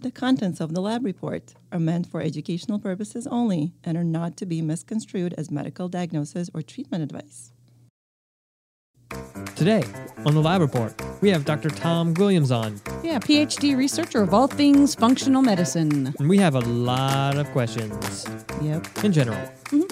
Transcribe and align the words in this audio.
The 0.00 0.10
contents 0.12 0.60
of 0.60 0.74
the 0.74 0.80
lab 0.80 1.04
report 1.04 1.54
are 1.72 1.78
meant 1.80 2.06
for 2.06 2.20
educational 2.20 2.78
purposes 2.78 3.26
only 3.26 3.72
and 3.82 3.96
are 3.98 4.04
not 4.04 4.36
to 4.36 4.46
be 4.46 4.62
misconstrued 4.62 5.34
as 5.36 5.50
medical 5.50 5.88
diagnosis 5.88 6.48
or 6.54 6.62
treatment 6.62 7.02
advice. 7.02 7.52
Today, 9.56 9.82
on 10.24 10.34
the 10.34 10.40
lab 10.42 10.60
report, 10.60 10.94
we 11.20 11.30
have 11.30 11.44
Dr. 11.44 11.68
Tom 11.70 12.14
Guilliams 12.14 12.54
on, 12.54 12.80
Yeah, 13.02 13.18
PhD 13.18 13.76
researcher 13.76 14.22
of 14.22 14.32
all 14.32 14.46
things 14.46 14.94
functional 14.94 15.42
medicine. 15.42 16.14
and 16.18 16.28
we 16.28 16.38
have 16.38 16.54
a 16.54 16.60
lot 16.60 17.36
of 17.36 17.50
questions 17.50 18.24
Yep. 18.62 18.86
in 19.04 19.12
general. 19.12 19.38
Mm-hmm. 19.72 19.82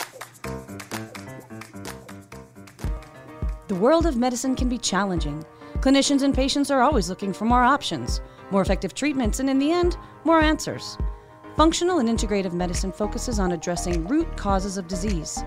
The 3.67 3.75
world 3.75 4.07
of 4.07 4.17
medicine 4.17 4.55
can 4.55 4.69
be 4.69 4.79
challenging. 4.79 5.45
Clinicians 5.81 6.23
and 6.23 6.33
patients 6.33 6.71
are 6.71 6.81
always 6.83 7.09
looking 7.09 7.33
for 7.33 7.45
more 7.45 7.65
options, 7.65 8.21
more 8.51 8.63
effective 8.63 8.95
treatments, 8.95 9.41
and 9.41 9.51
in 9.51 9.59
the 9.59 9.73
end, 9.73 9.97
more 10.25 10.41
answers. 10.41 10.99
Functional 11.57 11.99
and 11.99 12.09
integrative 12.09 12.53
medicine 12.53 12.93
focuses 12.93 13.39
on 13.39 13.53
addressing 13.53 14.07
root 14.07 14.37
causes 14.37 14.77
of 14.77 14.89
disease. 14.89 15.43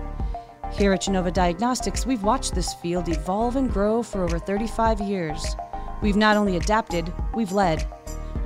Here 0.72 0.92
at 0.92 1.02
Genova 1.02 1.30
Diagnostics, 1.30 2.06
we've 2.06 2.22
watched 2.22 2.54
this 2.54 2.74
field 2.74 3.08
evolve 3.08 3.56
and 3.56 3.72
grow 3.72 4.02
for 4.02 4.24
over 4.24 4.38
35 4.38 5.00
years. 5.00 5.56
We've 6.02 6.16
not 6.16 6.36
only 6.36 6.56
adapted, 6.56 7.12
we've 7.34 7.52
led. 7.52 7.86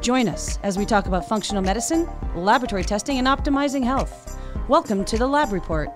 Join 0.01 0.29
us 0.29 0.59
as 0.63 0.77
we 0.77 0.85
talk 0.85 1.07
about 1.07 1.29
functional 1.29 1.63
medicine, 1.63 2.09
laboratory 2.35 2.85
testing, 2.85 3.19
and 3.19 3.27
optimizing 3.27 3.85
health. 3.85 4.39
Welcome 4.69 5.05
to 5.07 5.19
the 5.19 5.27
Lab 5.27 5.53
Report. 5.53 5.89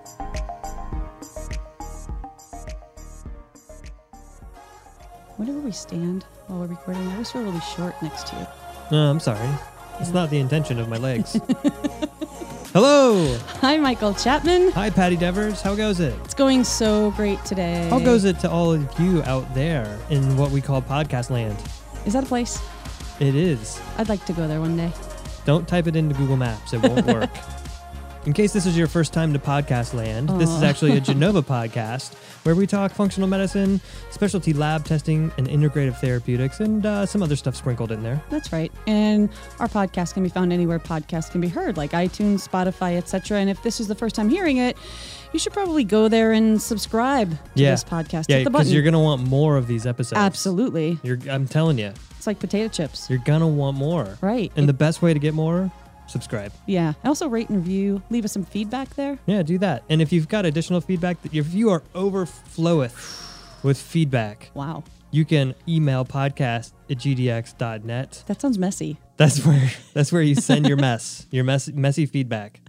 Whenever 5.37 5.61
we 5.61 5.73
stand 5.73 6.25
while 6.49 6.61
we're 6.61 6.67
recording, 6.67 7.07
I 7.09 7.13
always 7.13 7.31
feel 7.31 7.43
really 7.43 7.61
short 7.61 7.95
next 8.03 8.29
to 8.29 8.37
you. 8.37 8.47
No, 8.91 9.11
I'm 9.11 9.21
sorry. 9.21 9.49
It's 10.01 10.13
not 10.13 10.31
the 10.31 10.39
intention 10.39 10.79
of 10.79 10.89
my 10.89 10.97
legs. 10.97 11.39
Hello! 12.73 13.37
Hi, 13.61 13.77
Michael 13.77 14.15
Chapman. 14.15 14.71
Hi, 14.73 14.91
Patty 14.91 15.17
Devers. 15.17 15.61
How 15.61 15.75
goes 15.75 16.01
it? 16.01 16.15
It's 16.25 16.35
going 16.35 16.65
so 16.65 17.11
great 17.13 17.43
today. 17.45 17.89
How 17.91 17.99
goes 17.99 18.25
it 18.25 18.39
to 18.41 18.51
all 18.51 18.73
of 18.73 19.01
you 19.01 19.23
out 19.25 19.53
there 19.55 19.99
in 20.11 20.37
what 20.37 20.51
we 20.51 20.61
call 20.61 20.81
podcast 20.81 21.31
land? 21.31 21.57
Is 22.07 22.13
that 22.15 22.25
a 22.25 22.27
place? 22.27 22.61
It 23.21 23.35
is. 23.35 23.81
I'd 23.97 24.09
like 24.09 24.25
to 24.27 24.33
go 24.33 24.47
there 24.47 24.61
one 24.61 24.77
day. 24.77 24.93
Don't 25.45 25.67
type 25.67 25.87
it 25.87 25.97
into 25.97 26.15
Google 26.15 26.37
Maps, 26.37 26.73
it 26.73 26.83
won't 26.83 27.07
work. 27.07 27.31
In 28.27 28.33
case 28.35 28.53
this 28.53 28.67
is 28.67 28.77
your 28.77 28.89
first 28.89 29.15
time 29.15 29.33
to 29.33 29.39
podcast 29.39 29.95
land, 29.95 30.29
this 30.39 30.51
is 30.51 30.63
actually 30.63 30.97
a 30.97 31.01
Genova 31.09 31.41
podcast 31.41 32.15
where 32.49 32.55
we 32.55 32.67
talk 32.67 32.91
functional 32.93 33.29
medicine, 33.29 33.79
specialty 34.11 34.55
lab 34.55 34.83
testing, 34.83 35.31
and 35.37 35.47
integrative 35.47 36.01
therapeutics, 36.01 36.61
and 36.61 36.87
uh, 36.87 37.05
some 37.05 37.23
other 37.23 37.37
stuff 37.37 37.55
sprinkled 37.55 37.93
in 37.93 38.03
there. 38.03 38.23
That's 38.31 38.55
right. 38.55 38.73
And 38.87 39.29
our 39.61 39.69
podcast 39.69 40.15
can 40.15 40.23
be 40.23 40.31
found 40.31 40.51
anywhere 40.51 40.79
podcasts 40.79 41.31
can 41.31 41.43
be 41.43 41.49
heard, 41.49 41.77
like 41.77 41.91
iTunes, 41.91 42.49
Spotify, 42.49 42.97
etc. 42.97 43.37
And 43.39 43.51
if 43.51 43.63
this 43.63 43.81
is 43.81 43.87
the 43.87 43.95
first 43.95 44.15
time 44.15 44.31
hearing 44.31 44.57
it, 44.57 44.79
you 45.35 45.39
should 45.39 45.53
probably 45.53 45.85
go 45.85 46.09
there 46.09 46.33
and 46.33 46.61
subscribe 46.63 47.33
to 47.33 47.39
Yeah. 47.55 47.73
this 47.73 47.85
podcast. 47.85 48.25
Yeah, 48.31 48.45
because 48.45 48.73
you're 48.73 48.83
gonna 48.83 48.99
want 48.99 49.29
more 49.29 49.59
of 49.59 49.67
these 49.67 49.85
episodes. 49.85 50.19
Absolutely. 50.19 50.99
You're, 51.03 51.19
I'm 51.29 51.47
telling 51.47 51.79
you, 51.79 51.93
It's 52.17 52.27
like 52.27 52.39
potato 52.39 52.69
chips. 52.69 53.11
you're 53.11 53.19
gonna 53.27 53.47
want 53.47 53.77
more. 53.77 54.17
Right. 54.23 54.51
And 54.57 54.65
It- 54.65 54.69
the 54.69 54.73
best 54.73 55.03
way 55.03 55.13
to 55.13 55.19
get 55.21 55.35
more, 55.35 55.71
subscribe. 56.09 56.53
yeah. 56.67 56.95
Also 57.05 57.29
rate 57.29 57.49
and 57.49 57.59
review. 57.59 58.03
Leave 58.11 58.25
us 58.25 58.33
some 58.33 58.45
feedback 58.45 58.95
there. 58.97 59.19
Yeah, 59.27 59.43
do 59.43 59.59
that. 59.59 59.85
And 59.89 60.03
if 60.03 60.13
you've 60.13 60.29
got 60.29 60.45
additional 60.47 60.81
feedback, 60.81 61.17
if 61.33 61.55
you 61.55 61.71
are 61.71 61.81
overfloweth 61.95 63.63
with 63.63 63.79
feedback, 63.79 64.51
Wow. 64.55 64.85
you 65.11 65.25
can 65.25 65.55
email 65.69 66.05
podcast 66.05 66.73
at 66.91 66.99
gdx.net. 66.99 68.25
That 68.27 68.41
sounds 68.41 68.59
messy. 68.59 68.99
That's 69.17 69.45
where 69.45 69.71
that's 69.95 70.13
where 70.13 70.23
you 70.23 70.35
send 70.35 70.67
your 70.67 70.77
mess, 70.89 71.27
your 71.31 71.45
mess, 71.45 71.69
messy 71.69 72.07
feedback. 72.07 72.61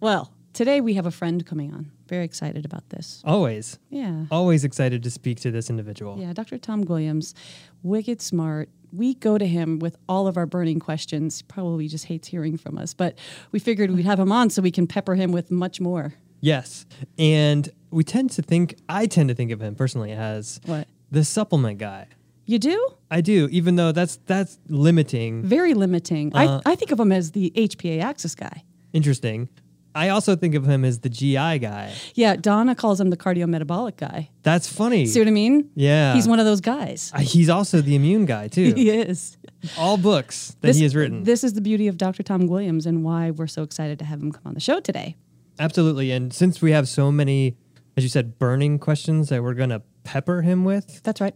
Well, 0.00 0.32
today 0.52 0.80
we 0.80 0.94
have 0.94 1.06
a 1.06 1.10
friend 1.10 1.44
coming 1.44 1.72
on. 1.74 1.90
Very 2.08 2.24
excited 2.24 2.64
about 2.64 2.88
this. 2.90 3.22
Always, 3.24 3.78
Yeah. 3.90 4.24
always 4.30 4.64
excited 4.64 5.02
to 5.02 5.10
speak 5.10 5.40
to 5.40 5.50
this 5.50 5.68
individual. 5.70 6.18
Yeah, 6.18 6.32
Dr. 6.32 6.58
Tom 6.58 6.84
Guilliams, 6.84 7.34
wicked 7.82 8.20
smart. 8.22 8.68
We 8.92 9.14
go 9.14 9.36
to 9.36 9.46
him 9.46 9.78
with 9.78 9.96
all 10.08 10.26
of 10.26 10.38
our 10.38 10.46
burning 10.46 10.80
questions. 10.80 11.42
Probably 11.42 11.86
just 11.88 12.06
hates 12.06 12.28
hearing 12.28 12.56
from 12.56 12.78
us, 12.78 12.94
but 12.94 13.18
we 13.52 13.58
figured 13.58 13.90
we'd 13.90 14.06
have 14.06 14.18
him 14.18 14.32
on 14.32 14.48
so 14.48 14.62
we 14.62 14.70
can 14.70 14.86
pepper 14.86 15.14
him 15.14 15.30
with 15.32 15.50
much 15.50 15.80
more. 15.80 16.14
Yes, 16.40 16.86
and 17.18 17.68
we 17.90 18.04
tend 18.04 18.30
to 18.30 18.42
think, 18.42 18.76
I 18.88 19.06
tend 19.06 19.28
to 19.28 19.34
think 19.34 19.50
of 19.50 19.60
him 19.60 19.74
personally 19.74 20.12
as 20.12 20.60
What? 20.64 20.88
the 21.10 21.24
supplement 21.24 21.78
guy. 21.78 22.06
You 22.46 22.58
do? 22.58 22.88
I 23.10 23.20
do, 23.20 23.48
even 23.50 23.76
though 23.76 23.92
that's 23.92 24.16
that's 24.24 24.58
limiting. 24.68 25.42
Very 25.42 25.74
limiting. 25.74 26.34
Uh, 26.34 26.62
I, 26.64 26.72
I 26.72 26.74
think 26.76 26.90
of 26.92 26.98
him 27.00 27.12
as 27.12 27.32
the 27.32 27.52
HPA 27.54 28.00
axis 28.00 28.34
guy. 28.34 28.62
Interesting. 28.94 29.50
I 29.94 30.10
also 30.10 30.36
think 30.36 30.54
of 30.54 30.64
him 30.66 30.84
as 30.84 31.00
the 31.00 31.08
GI 31.08 31.58
guy. 31.58 31.92
Yeah, 32.14 32.36
Donna 32.36 32.74
calls 32.74 33.00
him 33.00 33.10
the 33.10 33.16
cardiometabolic 33.16 33.96
guy. 33.96 34.30
That's 34.42 34.68
funny. 34.72 35.06
See 35.06 35.18
what 35.18 35.26
I 35.28 35.32
mean? 35.32 35.70
Yeah. 35.74 36.14
He's 36.14 36.28
one 36.28 36.38
of 36.38 36.44
those 36.46 36.60
guys. 36.60 37.10
Uh, 37.14 37.18
He's 37.20 37.48
also 37.48 37.80
the 37.80 37.96
immune 37.96 38.24
guy 38.26 38.48
too. 38.56 38.74
He 38.74 38.90
is. 38.90 39.36
All 39.76 39.96
books 39.96 40.48
that 40.60 40.68
This- 40.68 40.76
he 40.76 40.82
has 40.84 40.94
written. 40.94 41.24
This 41.24 41.42
is 41.42 41.54
the 41.54 41.60
beauty 41.60 41.88
of 41.88 41.96
Dr. 41.96 42.22
Tom 42.22 42.42
Guilliams 42.48 42.86
and 42.86 43.02
why 43.02 43.30
we're 43.32 43.46
so 43.48 43.62
excited 43.62 43.98
to 43.98 44.04
have 44.04 44.20
him 44.22 44.30
come 44.30 44.42
on 44.46 44.54
the 44.54 44.60
show 44.60 44.78
today. 44.80 45.16
Absolutely. 45.58 46.12
And 46.12 46.32
since 46.32 46.62
we 46.62 46.70
have 46.72 46.86
so 46.88 47.10
many, 47.10 47.56
as 47.96 48.04
you 48.04 48.10
said, 48.10 48.38
burning 48.38 48.78
questions 48.78 49.30
that 49.30 49.42
we're 49.42 49.54
gonna 49.54 49.82
pepper 50.04 50.42
him 50.42 50.64
with, 50.64 51.02
That's 51.02 51.20
right. 51.20 51.34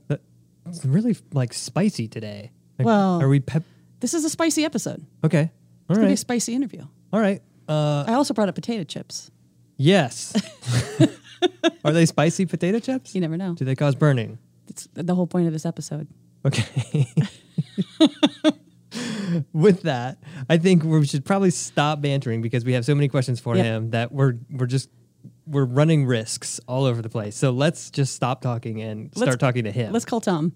it's 0.66 0.84
really 0.84 1.16
like 1.32 1.52
spicy 1.52 2.06
today. 2.06 2.52
Like, 2.78 2.86
Well- 2.86 3.20
are 3.20 3.28
we 3.28 3.40
pep? 3.40 3.64
This 4.00 4.14
is 4.14 4.24
a 4.24 4.30
spicy 4.30 4.64
episode. 4.64 5.04
Okay. 5.24 5.40
All 5.40 5.50
It's 5.90 5.98
gonna 5.98 6.08
be 6.08 6.14
a 6.14 6.16
spicy 6.16 6.54
interview. 6.54 6.82
All 7.12 7.20
right. 7.20 7.42
Uh, 7.72 8.04
I 8.06 8.14
also 8.14 8.34
brought 8.34 8.48
up 8.48 8.54
potato 8.54 8.84
chips. 8.84 9.30
yes. 9.76 10.34
are 11.84 11.92
they 11.92 12.06
spicy 12.06 12.46
potato 12.46 12.78
chips? 12.78 13.14
You 13.14 13.20
never 13.20 13.36
know. 13.36 13.54
Do 13.54 13.64
they 13.64 13.74
cause 13.74 13.94
burning? 13.94 14.38
It's 14.68 14.88
the 14.94 15.14
whole 15.14 15.26
point 15.26 15.46
of 15.46 15.52
this 15.52 15.66
episode. 15.66 16.06
Okay. 16.44 17.06
With 19.54 19.82
that, 19.82 20.18
I 20.50 20.58
think 20.58 20.84
we 20.84 21.06
should 21.06 21.24
probably 21.24 21.50
stop 21.50 22.02
bantering 22.02 22.42
because 22.42 22.64
we 22.64 22.74
have 22.74 22.84
so 22.84 22.94
many 22.94 23.08
questions 23.08 23.40
for 23.40 23.56
Yep. 23.56 23.64
him 23.64 23.90
that 23.90 24.12
we're 24.12 24.34
we're 24.50 24.66
just 24.66 24.90
we're 25.46 25.64
running 25.64 26.04
risks 26.04 26.60
all 26.68 26.84
over 26.84 27.00
the 27.00 27.08
place. 27.08 27.34
So 27.34 27.50
let's 27.50 27.90
just 27.90 28.14
stop 28.14 28.42
talking 28.42 28.82
and 28.82 29.10
start 29.12 29.28
Let's- 29.28 29.40
talking 29.40 29.64
to 29.64 29.70
him. 29.72 29.92
Let's 29.92 30.04
call 30.04 30.20
Tom. 30.20 30.52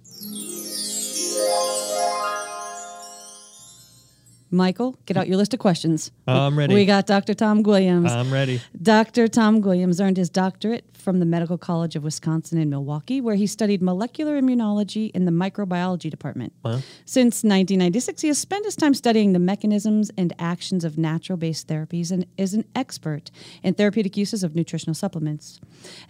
Michael, 4.57 4.97
get 5.07 5.17
out 5.17 5.29
your 5.29 5.37
list 5.37 5.55
of 5.55 5.61
questions. 5.61 6.11
I'm 6.27 6.59
ready. 6.59 6.75
We 6.75 6.87
got 6.87 7.07
Dr. 7.07 7.35
Tom 7.35 7.63
Guilliams. 7.63 8.11
I'm 8.11 8.33
ready. 8.33 8.61
Dr. 8.81 9.29
Tom 9.29 9.63
Guilliams 9.63 10.05
earned 10.05 10.17
his 10.17 10.31
doctorate 10.31 10.85
from 11.07 11.21
the 11.21 11.25
Medical 11.25 11.57
College 11.57 11.95
of 11.95 12.03
Wisconsin 12.03 12.59
in 12.59 12.69
Milwaukee, 12.69 13.21
where 13.21 13.37
he 13.37 13.47
studied 13.47 13.81
molecular 13.81 14.43
immunology 14.43 15.13
in 15.13 15.25
the 15.25 15.31
microbiology 15.31 16.11
department. 16.11 16.53
Wow. 16.65 16.81
Since 17.05 17.45
1996, 17.45 18.23
he 18.23 18.27
has 18.27 18.39
spent 18.39 18.65
his 18.65 18.75
time 18.75 18.93
studying 18.93 19.33
the 19.33 19.39
mechanisms 19.39 20.11
and 20.19 20.33
actions 20.41 20.83
of 20.83 20.99
natural 20.99 21.37
based 21.37 21.69
therapies 21.69 22.11
and 22.11 22.27
is 22.37 22.55
an 22.55 22.65
expert 22.75 23.31
in 23.63 23.75
therapeutic 23.75 24.17
uses 24.17 24.43
of 24.43 24.57
nutritional 24.57 24.95
supplements. 24.95 25.61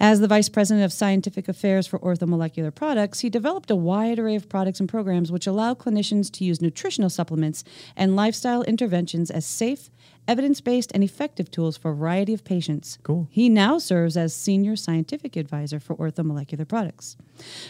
As 0.01 0.21
the 0.21 0.29
Vice 0.29 0.49
President 0.49 0.83
of 0.83 0.95
Scientific 0.95 1.47
Affairs 1.47 1.87
for 1.87 1.99
Orthomolecular 1.99 2.75
Products, 2.75 3.21
he 3.21 3.29
developed 3.29 3.71
a 3.71 3.77
wide 3.77 4.19
array 4.19 4.37
of 4.37 4.49
products 4.49 4.81
and 4.81 4.89
programs 4.89 5.31
which 5.31 5.47
allow 5.47 5.75
clinicians 5.75 6.33
to 6.33 6.45
use 6.45 6.63
nutritional 6.63 7.11
supplements 7.11 7.65
and 7.97 8.17
lifestyle 8.17 8.63
interventions 8.63 9.31
as 9.31 9.45
safe, 9.45 9.91
evidence 10.29 10.61
based, 10.61 10.91
and 10.93 11.03
effective 11.03 11.51
tools 11.51 11.77
for 11.77 11.91
a 11.91 11.95
variety 11.95 12.35
of 12.35 12.45
patients. 12.45 12.99
Cool. 13.03 13.29
He 13.31 13.49
now 13.49 13.79
serves 13.79 14.17
as 14.17 14.35
Senior 14.35 14.77
Scientific 14.77 15.37
Advisor 15.37 15.81
for 15.81 15.97
Orthomolecular 15.97 16.67
Products. 16.67 17.17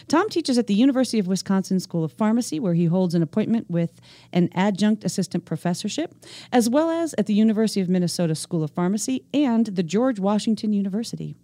Tom 0.07 0.29
teaches 0.29 0.57
at 0.57 0.67
the 0.67 0.73
University 0.73 1.19
of 1.19 1.27
Wisconsin 1.27 1.79
School 1.79 2.03
of 2.03 2.13
Pharmacy, 2.13 2.59
where 2.59 2.73
he 2.73 2.85
holds 2.85 3.15
an 3.15 3.21
appointment 3.21 3.69
with 3.69 3.99
an 4.33 4.49
adjunct 4.53 5.03
assistant 5.03 5.45
professorship, 5.45 6.13
as 6.51 6.69
well 6.69 6.89
as 6.89 7.13
at 7.17 7.25
the 7.25 7.33
University 7.33 7.81
of 7.81 7.89
Minnesota 7.89 8.35
School 8.35 8.63
of 8.63 8.71
Pharmacy 8.71 9.23
and 9.33 9.67
the 9.67 9.83
George 9.83 10.19
Washington 10.19 10.73
University. 10.73 11.35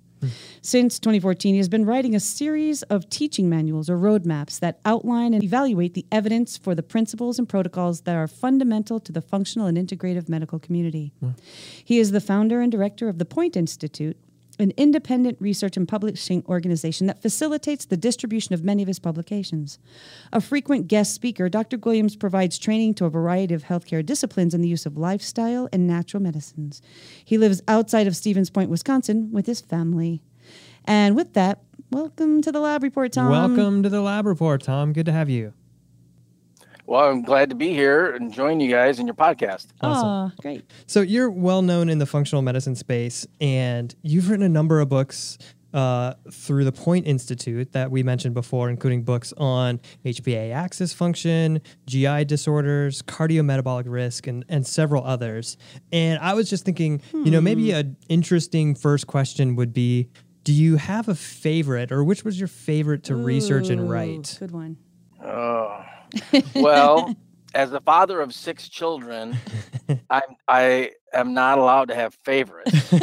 Since 0.61 0.99
2014, 0.99 1.53
he 1.53 1.57
has 1.57 1.69
been 1.69 1.85
writing 1.85 2.15
a 2.15 2.19
series 2.19 2.83
of 2.83 3.09
teaching 3.09 3.49
manuals 3.49 3.89
or 3.89 3.97
roadmaps 3.97 4.59
that 4.59 4.79
outline 4.85 5.33
and 5.33 5.43
evaluate 5.43 5.93
the 5.93 6.05
evidence 6.11 6.57
for 6.57 6.73
the 6.75 6.83
principles 6.83 7.37
and 7.39 7.47
protocols 7.47 8.01
that 8.01 8.15
are 8.15 8.27
fundamental 8.27 8.99
to 8.99 9.11
the 9.11 9.21
functional 9.21 9.67
and 9.67 9.77
integrative 9.77 10.29
medical 10.29 10.59
community. 10.59 11.11
He 11.83 11.99
is 11.99 12.11
the 12.11 12.21
founder 12.21 12.61
and 12.61 12.71
director 12.71 13.09
of 13.09 13.17
the 13.17 13.25
Point 13.25 13.57
Institute, 13.57 14.17
an 14.59 14.71
independent 14.77 15.37
research 15.39 15.77
and 15.77 15.87
publishing 15.87 16.43
organization 16.47 17.07
that 17.07 17.21
facilitates 17.21 17.85
the 17.85 17.97
distribution 17.97 18.53
of 18.53 18.63
many 18.63 18.81
of 18.81 18.87
his 18.87 18.99
publications. 18.99 19.79
A 20.31 20.41
frequent 20.41 20.87
guest 20.87 21.13
speaker, 21.13 21.49
Dr. 21.49 21.77
Guilliams 21.77 22.19
provides 22.19 22.57
training 22.57 22.93
to 22.95 23.05
a 23.05 23.09
variety 23.09 23.53
of 23.53 23.63
healthcare 23.63 24.05
disciplines 24.05 24.53
in 24.53 24.61
the 24.61 24.67
use 24.67 24.85
of 24.85 24.97
lifestyle 24.97 25.67
and 25.71 25.87
natural 25.87 26.21
medicines. 26.21 26.81
He 27.23 27.37
lives 27.37 27.61
outside 27.67 28.07
of 28.07 28.15
Stevens 28.15 28.49
Point, 28.49 28.69
Wisconsin, 28.69 29.31
with 29.31 29.45
his 29.45 29.61
family. 29.61 30.21
And 30.85 31.15
with 31.15 31.33
that, 31.33 31.63
welcome 31.91 32.41
to 32.41 32.51
the 32.51 32.59
lab 32.59 32.83
report, 32.83 33.13
Tom. 33.13 33.29
Welcome 33.31 33.83
to 33.83 33.89
the 33.89 34.01
lab 34.01 34.25
report, 34.25 34.63
Tom. 34.63 34.93
Good 34.93 35.05
to 35.05 35.11
have 35.11 35.29
you. 35.29 35.53
Well, 36.85 37.09
I'm 37.09 37.21
glad 37.21 37.49
to 37.49 37.55
be 37.55 37.69
here 37.69 38.11
and 38.11 38.33
join 38.33 38.59
you 38.59 38.69
guys 38.69 38.99
in 38.99 39.07
your 39.07 39.15
podcast. 39.15 39.67
Awesome. 39.81 40.07
Aw, 40.07 40.31
great. 40.41 40.65
So 40.85 41.01
you're 41.01 41.29
well 41.29 41.61
known 41.61 41.89
in 41.89 41.99
the 41.99 42.05
functional 42.05 42.41
medicine 42.41 42.75
space, 42.75 43.25
and 43.39 43.93
you've 44.01 44.29
written 44.29 44.45
a 44.45 44.49
number 44.49 44.81
of 44.81 44.89
books 44.89 45.37
uh, 45.73 46.13
through 46.31 46.65
the 46.65 46.71
Point 46.71 47.07
Institute 47.07 47.71
that 47.71 47.89
we 47.89 48.03
mentioned 48.03 48.35
before, 48.35 48.69
including 48.69 49.03
books 49.03 49.33
on 49.37 49.79
HPA 50.05 50.53
axis 50.53 50.93
function, 50.93 51.61
GI 51.87 52.25
disorders, 52.25 53.01
cardiometabolic 53.01 53.85
risk, 53.87 54.27
and, 54.27 54.45
and 54.49 54.67
several 54.67 55.03
others. 55.03 55.57
And 55.91 56.19
I 56.19 56.33
was 56.33 56.49
just 56.49 56.63
thinking, 56.65 57.01
you 57.13 57.31
know, 57.31 57.41
maybe 57.41 57.71
an 57.71 57.95
interesting 58.07 58.75
first 58.75 59.07
question 59.07 59.55
would 59.55 59.73
be 59.73 60.09
Do 60.43 60.53
you 60.53 60.75
have 60.75 61.07
a 61.07 61.15
favorite, 61.15 61.91
or 61.91 62.03
which 62.03 62.23
was 62.23 62.39
your 62.39 62.49
favorite 62.49 63.03
to 63.05 63.15
research 63.15 63.69
and 63.69 63.81
Ooh, 63.81 63.85
write? 63.85 64.35
Good 64.39 64.51
one. 64.51 64.77
Well, 66.55 67.15
as 67.53 67.71
the 67.71 67.81
father 67.81 68.21
of 68.21 68.33
six 68.33 68.67
children, 68.69 69.37
I'm 70.09 70.21
I 70.47 70.91
am 71.13 71.33
not 71.33 71.57
allowed 71.57 71.89
to 71.89 71.95
have 71.95 72.17
favorites, 72.23 72.93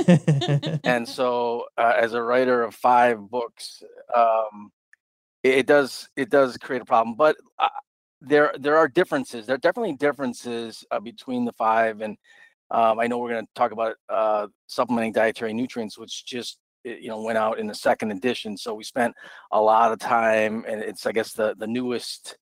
and 0.85 1.09
so 1.09 1.67
uh, 1.79 1.95
as 1.97 2.15
a 2.15 2.23
writer 2.23 2.63
of 2.63 2.75
five 2.75 3.19
books, 3.31 3.83
um, 4.15 4.73
it, 5.43 5.59
it 5.59 5.67
does 5.67 6.09
it 6.17 6.31
does 6.31 6.57
create 6.57 6.83
a 6.83 6.85
problem. 6.85 7.17
But 7.17 7.37
uh, 7.59 7.69
there 8.21 8.53
there 8.59 8.77
are 8.77 8.89
differences. 8.89 9.47
There 9.47 9.55
are 9.55 9.59
definitely 9.59 9.95
differences 9.95 10.85
uh, 10.91 11.01
between 11.01 11.45
the 11.45 11.53
five, 11.53 12.01
and 12.01 12.17
um, 12.71 13.01
I 13.01 13.07
know 13.07 13.19
we're 13.19 13.31
going 13.31 13.47
to 13.47 13.53
talk 13.55 13.73
about 13.73 13.97
uh, 14.09 14.49
supplementing 14.67 15.13
dietary 15.13 15.53
nutrients, 15.53 15.99
which 15.99 16.25
just 16.25 16.59
eh, 16.87 16.97
you 17.01 17.09
know 17.09 17.23
went 17.23 17.39
out 17.39 17.59
in 17.59 17.67
the 17.67 17.75
second 17.75 18.11
edition. 18.11 18.57
So 18.57 18.75
we 18.75 18.85
spent 18.85 19.15
a 19.51 19.61
lot 19.61 19.93
of 19.93 19.99
time, 19.99 20.65
and 20.69 20.83
it's 20.83 21.07
I 21.07 21.13
guess 21.13 21.33
the 21.33 21.55
the 21.57 21.67
newest 21.67 22.37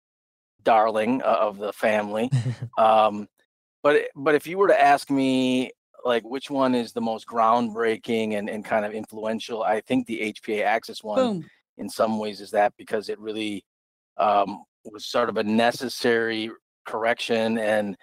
darling 0.66 1.22
uh, 1.22 1.38
of 1.40 1.56
the 1.56 1.72
family. 1.72 2.30
um, 2.78 3.26
but 3.82 4.08
but 4.14 4.34
if 4.34 4.46
you 4.46 4.58
were 4.58 4.68
to 4.68 4.78
ask 4.78 5.10
me 5.10 5.70
like 6.04 6.24
which 6.24 6.50
one 6.50 6.74
is 6.74 6.92
the 6.92 7.00
most 7.00 7.26
groundbreaking 7.26 8.36
and, 8.38 8.50
and 8.50 8.64
kind 8.64 8.84
of 8.84 8.92
influential, 8.92 9.62
I 9.62 9.80
think 9.80 10.06
the 10.06 10.34
HPA 10.34 10.64
Axis 10.64 11.02
one 11.02 11.18
Boom. 11.18 11.50
in 11.78 11.88
some 11.88 12.18
ways 12.18 12.40
is 12.40 12.50
that 12.50 12.74
because 12.76 13.08
it 13.08 13.18
really 13.18 13.64
um, 14.18 14.64
was 14.84 15.06
sort 15.06 15.28
of 15.28 15.36
a 15.36 15.44
necessary 15.44 16.50
correction 16.84 17.58
and 17.58 17.96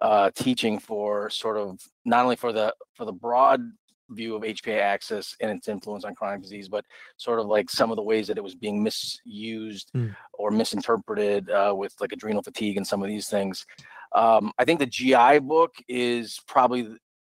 uh, 0.00 0.30
teaching 0.34 0.78
for 0.78 1.28
sort 1.30 1.56
of 1.56 1.80
not 2.04 2.24
only 2.24 2.36
for 2.36 2.52
the 2.52 2.74
for 2.94 3.04
the 3.04 3.12
broad 3.12 3.60
view 4.10 4.36
of 4.36 4.42
HPA 4.42 4.80
axis 4.80 5.36
and 5.40 5.50
its 5.50 5.68
influence 5.68 6.04
on 6.04 6.14
chronic 6.14 6.42
disease, 6.42 6.68
but 6.68 6.84
sort 7.16 7.40
of 7.40 7.46
like 7.46 7.70
some 7.70 7.90
of 7.90 7.96
the 7.96 8.02
ways 8.02 8.26
that 8.28 8.38
it 8.38 8.44
was 8.44 8.54
being 8.54 8.82
misused 8.82 9.90
Mm. 9.94 10.14
or 10.34 10.50
misinterpreted 10.50 11.50
uh, 11.50 11.74
with 11.76 11.94
like 12.00 12.12
adrenal 12.12 12.42
fatigue 12.42 12.76
and 12.76 12.86
some 12.86 13.02
of 13.02 13.08
these 13.08 13.28
things. 13.28 13.66
Um, 14.14 14.52
I 14.58 14.64
think 14.64 14.78
the 14.78 14.86
GI 14.86 15.40
book 15.40 15.74
is 15.88 16.40
probably 16.46 16.88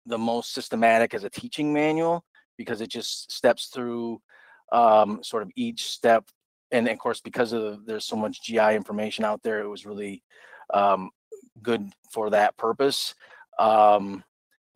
the 0.06 0.18
most 0.18 0.52
systematic 0.52 1.14
as 1.14 1.24
a 1.24 1.30
teaching 1.30 1.72
manual 1.72 2.24
because 2.56 2.80
it 2.80 2.88
just 2.88 3.32
steps 3.32 3.66
through 3.66 4.20
um, 4.72 5.22
sort 5.22 5.42
of 5.42 5.50
each 5.56 5.90
step. 5.90 6.24
And 6.70 6.88
of 6.88 6.98
course, 6.98 7.20
because 7.20 7.52
of 7.52 7.62
the, 7.62 7.82
there's 7.86 8.04
so 8.04 8.16
much 8.16 8.42
GI 8.42 8.74
information 8.74 9.24
out 9.24 9.42
there, 9.42 9.60
it 9.60 9.68
was 9.68 9.86
really 9.86 10.22
um, 10.72 11.10
good 11.62 11.92
for 12.12 12.30
that 12.30 12.56
purpose. 12.56 13.14
Um, 13.58 14.24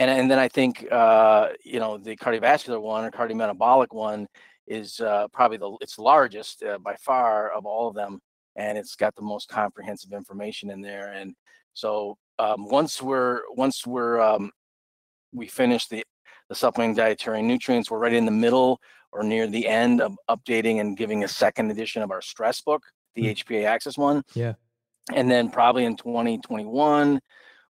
and, 0.00 0.10
and 0.10 0.30
then 0.30 0.38
I 0.38 0.48
think 0.48 0.90
uh, 0.90 1.50
you 1.62 1.78
know 1.78 1.98
the 1.98 2.16
cardiovascular 2.16 2.80
one 2.80 3.04
or 3.04 3.10
cardiometabolic 3.10 3.92
one 3.92 4.26
is 4.66 4.98
uh, 5.00 5.28
probably 5.32 5.58
the 5.58 5.76
it's 5.80 5.98
largest 5.98 6.62
uh, 6.62 6.78
by 6.78 6.96
far 6.96 7.50
of 7.50 7.66
all 7.66 7.86
of 7.86 7.94
them, 7.94 8.18
and 8.56 8.78
it's 8.78 8.96
got 8.96 9.14
the 9.14 9.22
most 9.22 9.48
comprehensive 9.48 10.12
information 10.12 10.70
in 10.70 10.80
there. 10.80 11.12
And 11.12 11.34
so 11.74 12.16
um, 12.38 12.68
once 12.68 13.02
we're 13.02 13.42
once 13.52 13.86
we're 13.86 14.20
um, 14.20 14.50
we 15.32 15.46
finish 15.46 15.86
the 15.86 16.02
the 16.48 16.54
supplementing 16.54 16.96
dietary 16.96 17.42
nutrients, 17.42 17.90
we're 17.90 17.98
right 17.98 18.14
in 18.14 18.24
the 18.24 18.32
middle 18.32 18.80
or 19.12 19.22
near 19.22 19.46
the 19.46 19.68
end 19.68 20.00
of 20.00 20.16
updating 20.30 20.80
and 20.80 20.96
giving 20.96 21.24
a 21.24 21.28
second 21.28 21.70
edition 21.70 22.02
of 22.02 22.10
our 22.10 22.22
stress 22.22 22.62
book, 22.62 22.82
the. 23.14 23.34
HPA 23.34 23.64
Axis 23.64 23.98
one. 23.98 24.22
Yeah. 24.34 24.54
And 25.12 25.30
then 25.30 25.50
probably 25.50 25.84
in 25.84 25.96
2021 25.96 27.20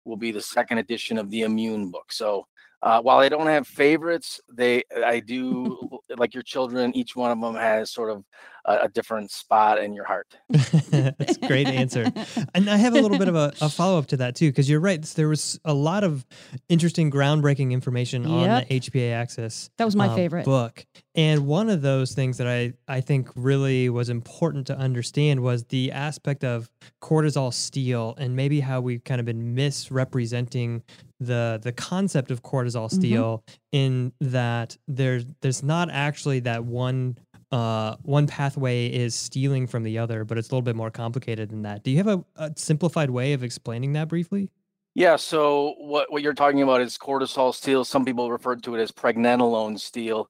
will 0.07 0.17
be 0.17 0.31
the 0.31 0.41
second 0.41 0.77
edition 0.79 1.17
of 1.17 1.29
the 1.29 1.41
immune 1.41 1.91
book. 1.91 2.11
So 2.11 2.47
uh, 2.81 3.01
while 3.01 3.19
I 3.19 3.29
don't 3.29 3.47
have 3.47 3.67
favorites, 3.67 4.39
they 4.51 4.83
I 5.05 5.19
do 5.19 5.77
like 6.17 6.33
your 6.33 6.43
children. 6.43 6.95
Each 6.95 7.15
one 7.15 7.31
of 7.31 7.41
them 7.41 7.55
has 7.55 7.91
sort 7.91 8.11
of 8.11 8.23
a, 8.67 8.79
a 8.83 8.87
different 8.89 9.31
spot 9.31 9.79
in 9.81 9.93
your 9.93 10.05
heart. 10.05 10.27
That's 10.49 11.37
a 11.37 11.47
great 11.47 11.67
answer. 11.67 12.11
And 12.53 12.69
I 12.69 12.77
have 12.77 12.93
a 12.93 13.01
little 13.01 13.17
bit 13.17 13.27
of 13.27 13.35
a, 13.35 13.53
a 13.61 13.69
follow 13.79 13.97
up 13.97 14.07
to 14.07 14.17
that 14.17 14.35
too, 14.35 14.49
because 14.49 14.69
you're 14.69 14.79
right. 14.79 15.01
There 15.01 15.29
was 15.29 15.59
a 15.65 15.73
lot 15.73 16.03
of 16.03 16.25
interesting, 16.69 17.09
groundbreaking 17.09 17.71
information 17.71 18.25
on 18.25 18.65
the 18.67 18.79
HPA 18.79 19.13
Axis 19.13 19.69
That 19.77 19.85
was 19.85 19.95
my 19.95 20.07
um, 20.07 20.15
favorite. 20.15 20.45
book. 20.45 20.85
And 21.15 21.47
one 21.47 21.69
of 21.69 21.81
those 21.81 22.13
things 22.13 22.37
that 22.37 22.47
I, 22.47 22.73
I 22.87 23.01
think 23.01 23.29
really 23.35 23.89
was 23.89 24.09
important 24.09 24.67
to 24.67 24.77
understand 24.77 25.39
was 25.41 25.63
the 25.65 25.91
aspect 25.91 26.43
of 26.43 26.69
cortisol 27.01 27.51
steal 27.53 28.13
and 28.19 28.35
maybe 28.35 28.59
how 28.59 28.81
we've 28.81 29.03
kind 29.03 29.19
of 29.19 29.25
been 29.25 29.55
misrepresenting 29.55 30.83
the 31.19 31.59
the 31.63 31.71
concept 31.71 32.29
of 32.29 32.43
cortisol 32.43 32.77
Mm-hmm. 32.87 32.95
steal 32.95 33.43
in 33.71 34.13
that 34.21 34.77
there's 34.87 35.25
there's 35.41 35.63
not 35.63 35.89
actually 35.89 36.41
that 36.41 36.63
one 36.63 37.17
uh, 37.51 37.95
one 38.01 38.27
pathway 38.27 38.87
is 38.87 39.15
stealing 39.15 39.67
from 39.67 39.83
the 39.83 39.97
other, 39.97 40.25
but 40.25 40.37
it's 40.37 40.49
a 40.49 40.51
little 40.51 40.61
bit 40.61 40.75
more 40.75 40.91
complicated 40.91 41.49
than 41.49 41.61
that. 41.61 41.83
Do 41.83 41.91
you 41.91 41.97
have 41.97 42.07
a, 42.07 42.23
a 42.35 42.51
simplified 42.55 43.09
way 43.09 43.33
of 43.33 43.43
explaining 43.43 43.93
that 43.93 44.07
briefly? 44.07 44.49
Yeah. 44.95 45.15
So 45.15 45.75
what 45.77 46.11
what 46.11 46.23
you're 46.23 46.33
talking 46.33 46.63
about 46.63 46.81
is 46.81 46.97
cortisol 46.97 47.53
steal. 47.53 47.85
Some 47.85 48.03
people 48.03 48.31
refer 48.31 48.55
to 48.55 48.75
it 48.75 48.81
as 48.81 48.91
pregnenolone 48.91 49.79
steal, 49.79 50.29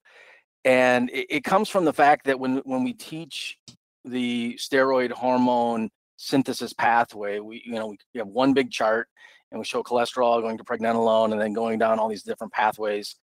and 0.65 1.09
it, 1.09 1.27
it 1.29 1.43
comes 1.43 1.69
from 1.69 1.85
the 1.85 1.93
fact 1.93 2.25
that 2.25 2.39
when 2.39 2.57
when 2.65 2.83
we 2.83 2.93
teach 2.93 3.57
the 4.03 4.55
steroid 4.59 5.11
hormone 5.11 5.89
synthesis 6.17 6.73
pathway, 6.73 7.39
we 7.39 7.63
you 7.65 7.75
know 7.75 7.87
we 7.87 8.17
have 8.17 8.27
one 8.27 8.53
big 8.53 8.69
chart 8.69 9.07
and 9.51 9.59
we 9.59 9.65
show 9.65 9.81
cholesterol 9.81 10.41
going 10.41 10.57
to 10.57 10.63
pregnenolone 10.63 11.31
and 11.31 11.39
then 11.39 11.53
going 11.53 11.79
down 11.79 11.97
all 11.97 12.09
these 12.09 12.23
different 12.23 12.51
pathways. 12.51 13.15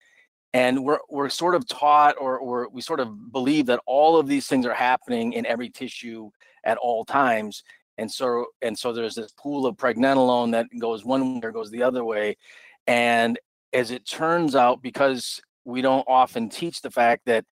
And 0.55 0.85
we're 0.85 0.99
we're 1.09 1.31
sort 1.31 1.55
of 1.55 1.67
taught 1.67 2.17
or 2.21 2.39
or 2.39 2.69
we 2.69 2.83
sort 2.83 3.01
of 3.01 3.33
believe 3.33 3.67
that 3.67 3.81
all 3.87 4.19
of 4.19 4.27
these 4.27 4.47
things 4.47 4.67
are 4.67 4.75
happening 4.75 5.33
in 5.33 5.47
every 5.47 5.71
tissue 5.71 6.31
at 6.65 6.79
all 6.79 7.05
times. 7.05 7.63
And 7.99 8.11
so 8.11 8.47
and 8.61 8.79
so 8.79 8.93
there's 8.93 9.15
this 9.15 9.33
pool 9.33 9.67
of 9.67 9.77
pregnenolone 9.77 10.53
that 10.53 10.67
goes 10.79 11.05
one 11.05 11.35
way 11.35 11.41
or 11.43 11.53
goes 11.53 11.71
the 11.71 11.83
other 11.83 12.05
way. 12.05 12.37
And 12.87 13.39
as 13.73 13.91
it 13.91 14.07
turns 14.07 14.55
out, 14.55 14.83
because 14.83 15.41
we 15.65 15.81
don't 15.81 16.05
often 16.09 16.49
teach 16.49 16.83
the 16.83 16.91
fact 16.91 17.23
that 17.27 17.45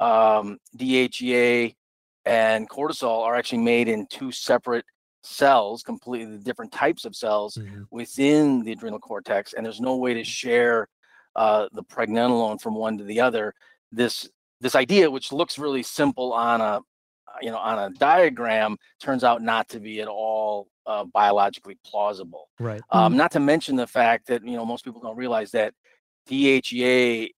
um, 0.00 0.58
DHEA 0.76 1.74
and 2.24 2.68
cortisol 2.68 3.22
are 3.22 3.34
actually 3.34 3.62
made 3.62 3.88
in 3.88 4.06
two 4.06 4.30
separate 4.30 4.84
cells, 5.22 5.82
completely 5.82 6.38
different 6.38 6.72
types 6.72 7.04
of 7.04 7.16
cells 7.16 7.56
within 7.90 8.62
the 8.62 8.72
adrenal 8.72 8.98
cortex, 8.98 9.54
and 9.54 9.64
there's 9.64 9.80
no 9.80 9.96
way 9.96 10.14
to 10.14 10.24
share 10.24 10.88
uh, 11.36 11.68
the 11.72 11.82
pregnenolone 11.82 12.60
from 12.60 12.74
one 12.74 12.98
to 12.98 13.04
the 13.04 13.20
other. 13.20 13.54
This 13.92 14.28
this 14.60 14.74
idea, 14.74 15.10
which 15.10 15.32
looks 15.32 15.58
really 15.58 15.82
simple 15.82 16.32
on 16.32 16.60
a 16.60 16.80
you 17.42 17.50
know 17.50 17.58
on 17.58 17.78
a 17.78 17.94
diagram, 17.96 18.76
turns 19.00 19.24
out 19.24 19.42
not 19.42 19.68
to 19.70 19.80
be 19.80 20.00
at 20.00 20.08
all 20.08 20.68
uh, 20.86 21.04
biologically 21.04 21.78
plausible. 21.84 22.48
Right. 22.58 22.82
Um, 22.90 23.16
not 23.16 23.32
to 23.32 23.40
mention 23.40 23.76
the 23.76 23.86
fact 23.86 24.26
that 24.28 24.44
you 24.44 24.56
know 24.56 24.64
most 24.64 24.84
people 24.84 25.00
don't 25.00 25.16
realize 25.16 25.50
that 25.52 25.74
DHEA, 26.28 27.30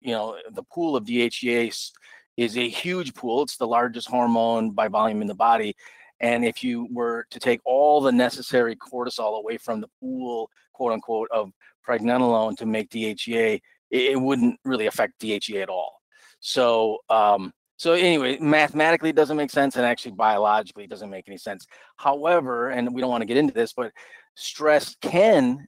you 0.00 0.12
know, 0.12 0.36
the 0.50 0.62
pool 0.62 0.96
of 0.96 1.04
DHEA 1.04 1.92
is 2.36 2.56
a 2.56 2.68
huge 2.68 3.14
pool. 3.14 3.42
It's 3.42 3.56
the 3.56 3.66
largest 3.66 4.08
hormone 4.08 4.70
by 4.70 4.88
volume 4.88 5.22
in 5.22 5.28
the 5.28 5.34
body. 5.34 5.74
And 6.20 6.44
if 6.44 6.64
you 6.64 6.88
were 6.92 7.26
to 7.30 7.38
take 7.38 7.60
all 7.64 8.00
the 8.00 8.12
necessary 8.12 8.76
cortisol 8.76 9.38
away 9.38 9.58
from 9.58 9.80
the 9.80 9.88
pool, 10.00 10.50
quote 10.72 10.92
unquote, 10.92 11.28
of 11.30 11.52
pregnenolone 11.86 12.56
to 12.58 12.66
make 12.66 12.90
DHEA, 12.90 13.60
it, 13.90 14.20
wouldn't 14.20 14.58
really 14.64 14.86
affect 14.86 15.20
DHEA 15.20 15.62
at 15.62 15.68
all. 15.68 16.00
So, 16.40 16.98
um, 17.08 17.52
so 17.76 17.92
anyway, 17.92 18.38
mathematically 18.38 19.10
it 19.10 19.16
doesn't 19.16 19.36
make 19.36 19.50
sense, 19.50 19.76
and 19.76 19.84
actually 19.84 20.12
biologically 20.12 20.84
it 20.84 20.90
doesn't 20.90 21.10
make 21.10 21.28
any 21.28 21.38
sense. 21.38 21.66
However, 21.96 22.70
and 22.70 22.92
we 22.94 23.00
don't 23.00 23.10
want 23.10 23.22
to 23.22 23.26
get 23.26 23.36
into 23.36 23.54
this, 23.54 23.72
but 23.72 23.92
stress 24.34 24.96
can 25.00 25.66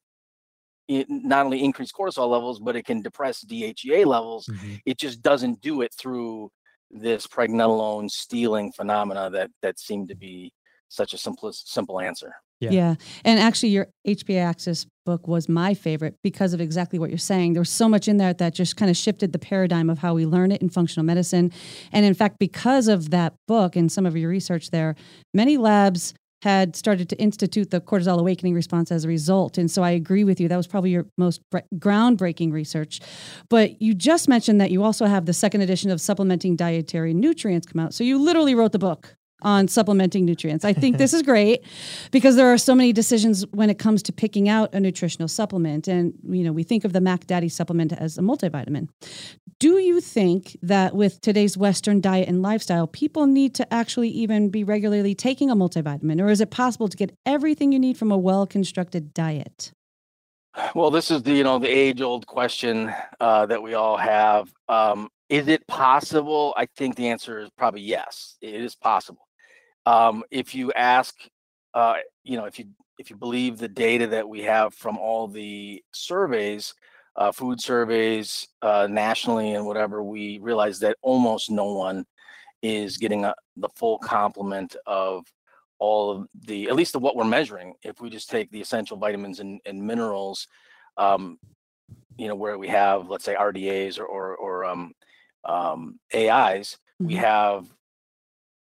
it 0.89 1.07
not 1.11 1.45
only 1.45 1.63
increase 1.63 1.93
cortisol 1.93 2.31
levels, 2.31 2.59
but 2.59 2.75
it 2.75 2.87
can 2.87 3.03
depress 3.03 3.45
DHEA 3.45 4.07
levels. 4.07 4.47
Mhm. 4.47 4.81
It 4.87 4.99
just 4.99 5.21
doesn't 5.21 5.61
do 5.61 5.83
it 5.83 5.93
through 5.93 6.51
this 6.91 7.27
pregnenolone 7.27 8.11
stealing 8.11 8.73
phenomena 8.73 9.29
that 9.31 9.51
that 9.61 9.79
seemed 9.79 10.09
to 10.09 10.15
be 10.15 10.53
such 10.89 11.13
a 11.13 11.19
simple 11.19 11.53
simple 11.53 12.01
answer. 12.01 12.35
Yeah. 12.61 12.71
Yeah. 12.71 12.95
And 13.25 13.39
actually, 13.39 13.71
your 13.71 13.89
HPA 14.07 14.43
Axis 14.43 14.87
book 15.07 15.29
was 15.29 15.49
my 15.49 15.75
favorite 15.75 16.17
because 16.23 16.53
of 16.53 16.61
exactly 16.61 16.99
what 16.99 17.09
you're 17.09 17.19
saying. 17.19 17.53
There 17.53 17.61
was 17.61 17.71
so 17.71 17.89
much 17.89 18.09
in 18.09 18.17
there 18.17 18.35
that 18.35 18.55
just 18.55 18.77
kind 18.77 18.91
of 18.91 18.97
shifted 18.97 19.33
the 19.33 19.39
paradigm 19.39 19.89
of 19.89 19.99
how 19.99 20.15
we 20.15 20.27
learn 20.27 20.51
it 20.51 20.61
in 20.61 20.69
functional 20.69 21.05
medicine. 21.05 21.53
And 21.93 22.05
in 22.05 22.15
fact, 22.15 22.39
because 22.39 22.89
of 22.89 23.11
that 23.11 23.35
book 23.47 23.77
and 23.77 23.91
some 23.91 24.07
of 24.07 24.17
your 24.17 24.29
research 24.29 24.71
there, 24.71 24.97
many 25.33 25.57
labs 25.57 26.15
had 26.43 26.77
started 26.77 27.09
to 27.09 27.17
institute 27.17 27.71
the 27.71 27.81
cortisol 27.81 28.21
awakening 28.21 28.55
response 28.55 28.93
as 28.93 29.05
a 29.05 29.09
result. 29.09 29.59
And 29.59 29.71
so 29.71 29.83
I 29.83 29.91
agree 29.91 30.23
with 30.23 30.41
you. 30.41 30.47
That 30.47 30.57
was 30.57 30.69
probably 30.69 30.91
your 30.91 31.07
most 31.17 31.41
groundbreaking 31.75 32.53
research. 32.53 33.01
But 33.51 33.83
you 33.83 33.95
just 33.95 34.29
mentioned 34.29 34.61
that 34.61 34.71
you 34.71 34.85
also 34.85 35.07
have 35.07 35.27
the 35.27 35.33
second 35.33 35.63
edition 35.63 35.91
of 35.91 36.01
Supplementing 36.01 36.55
Dietary 36.55 37.13
Nutrients 37.13 37.67
come 37.67 37.81
out. 37.81 37.93
So 37.93 38.05
you 38.05 38.19
literally 38.19 38.55
wrote 38.55 38.73
the 38.73 38.79
book 38.79 39.17
on 39.43 39.69
supplementing 39.69 40.25
nutrients. 40.25 40.65
I 40.65 40.73
think 40.73 40.99
this 40.99 41.13
is 41.19 41.23
great 41.23 41.65
because 42.11 42.37
there 42.37 42.53
are 42.53 42.59
so 42.59 42.75
many 42.75 42.93
decisions 42.93 43.47
when 43.53 43.71
it 43.71 43.79
comes 43.79 44.03
to 44.05 44.13
picking 44.13 44.49
out 44.49 44.75
a 44.75 44.81
nutritional 44.81 45.29
supplement. 45.29 45.89
And, 45.89 46.15
you 46.29 46.43
know, 46.43 46.53
we 46.53 46.63
think 46.63 46.85
of 46.85 46.93
the 46.93 47.01
Mac 47.01 47.27
Daddy 47.27 47.49
supplement 47.49 47.93
as 47.93 48.19
a 48.19 48.23
multivitamin. 48.23 48.89
Do 49.61 49.79
you 49.79 50.01
think 50.01 50.57
that 50.63 50.95
with 50.95 51.21
today's 51.21 51.57
Western 51.57 52.01
diet 52.01 52.29
and 52.29 52.43
lifestyle, 52.43 52.87
people 52.87 53.27
need 53.27 53.55
to 53.57 53.75
actually 53.75 54.09
even 54.11 54.51
be 54.51 54.63
regularly 54.65 55.15
taking 55.15 55.51
a 55.51 55.57
multivitamin? 55.57 56.21
Or 56.21 56.29
is 56.29 56.41
it 56.41 56.51
possible 56.51 56.89
to 56.89 56.97
get 56.97 57.15
everything 57.27 57.73
you 57.73 57.79
need 57.79 57.97
from 57.97 58.13
a 58.13 58.19
well 58.19 58.47
constructed 58.47 59.13
diet? 59.15 59.73
Well, 60.75 60.91
this 60.91 61.11
is 61.11 61.23
the 61.23 61.33
you 61.33 61.45
know 61.45 61.59
the 61.59 61.69
age 61.69 62.01
old 62.01 62.27
question 62.27 62.93
uh, 63.21 63.47
that 63.47 63.63
we 63.63 63.75
all 63.75 63.97
have. 63.97 64.53
Um, 64.69 65.09
is 65.29 65.47
it 65.47 65.67
possible? 65.67 66.55
I 66.57 66.67
think 66.77 66.97
the 66.97 67.09
answer 67.09 67.39
is 67.39 67.51
probably 67.57 67.83
yes. 67.83 68.37
It 68.41 68.55
is 68.55 68.75
possible. 68.75 69.28
Um, 69.89 70.23
if 70.31 70.55
you 70.55 70.71
ask, 70.73 71.17
uh, 71.73 71.95
you 72.23 72.37
know, 72.37 72.45
if 72.45 72.59
you 72.59 72.67
if 72.99 73.09
you 73.09 73.17
believe 73.17 73.57
the 73.57 73.69
data 73.69 74.07
that 74.09 74.29
we 74.29 74.43
have 74.43 74.75
from 74.75 74.99
all 74.99 75.27
the 75.27 75.83
surveys, 75.95 76.75
uh, 77.17 77.33
food 77.33 77.59
surveys 77.59 78.47
uh, 78.61 78.87
nationally 78.91 79.55
and 79.55 79.65
whatever, 79.65 80.03
we 80.03 80.41
realize 80.41 80.79
that 80.81 80.99
almost 81.01 81.51
no 81.51 81.73
one 81.73 82.05
is 82.61 82.99
getting 82.99 83.25
a, 83.25 83.35
the 83.57 83.69
full 83.77 83.99
complement 83.99 84.77
of 84.85 85.25
all 85.79 86.11
of 86.11 86.27
the, 86.47 86.69
at 86.69 86.75
least 86.75 86.95
of 86.95 87.01
what 87.01 87.17
we're 87.17 87.25
measuring. 87.25 87.73
If 87.83 88.01
we 88.03 88.11
just 88.11 88.29
take 88.29 88.51
the 88.51 88.61
essential 88.61 88.99
vitamins 88.99 89.41
and, 89.41 89.59
and 89.65 89.81
minerals, 89.81 90.49
um, 90.99 91.39
you 92.19 92.29
know, 92.29 92.35
where 92.35 92.59
we 92.59 92.69
have, 92.69 93.09
let's 93.09 93.25
say, 93.25 93.37
RDAs 93.37 93.99
or 93.99 94.05
or, 94.05 94.37
or 94.37 94.65
um, 94.67 94.93
um, 95.45 95.99
AIs, 96.15 96.77
mm-hmm. 97.01 97.07
we 97.07 97.15
have, 97.15 97.67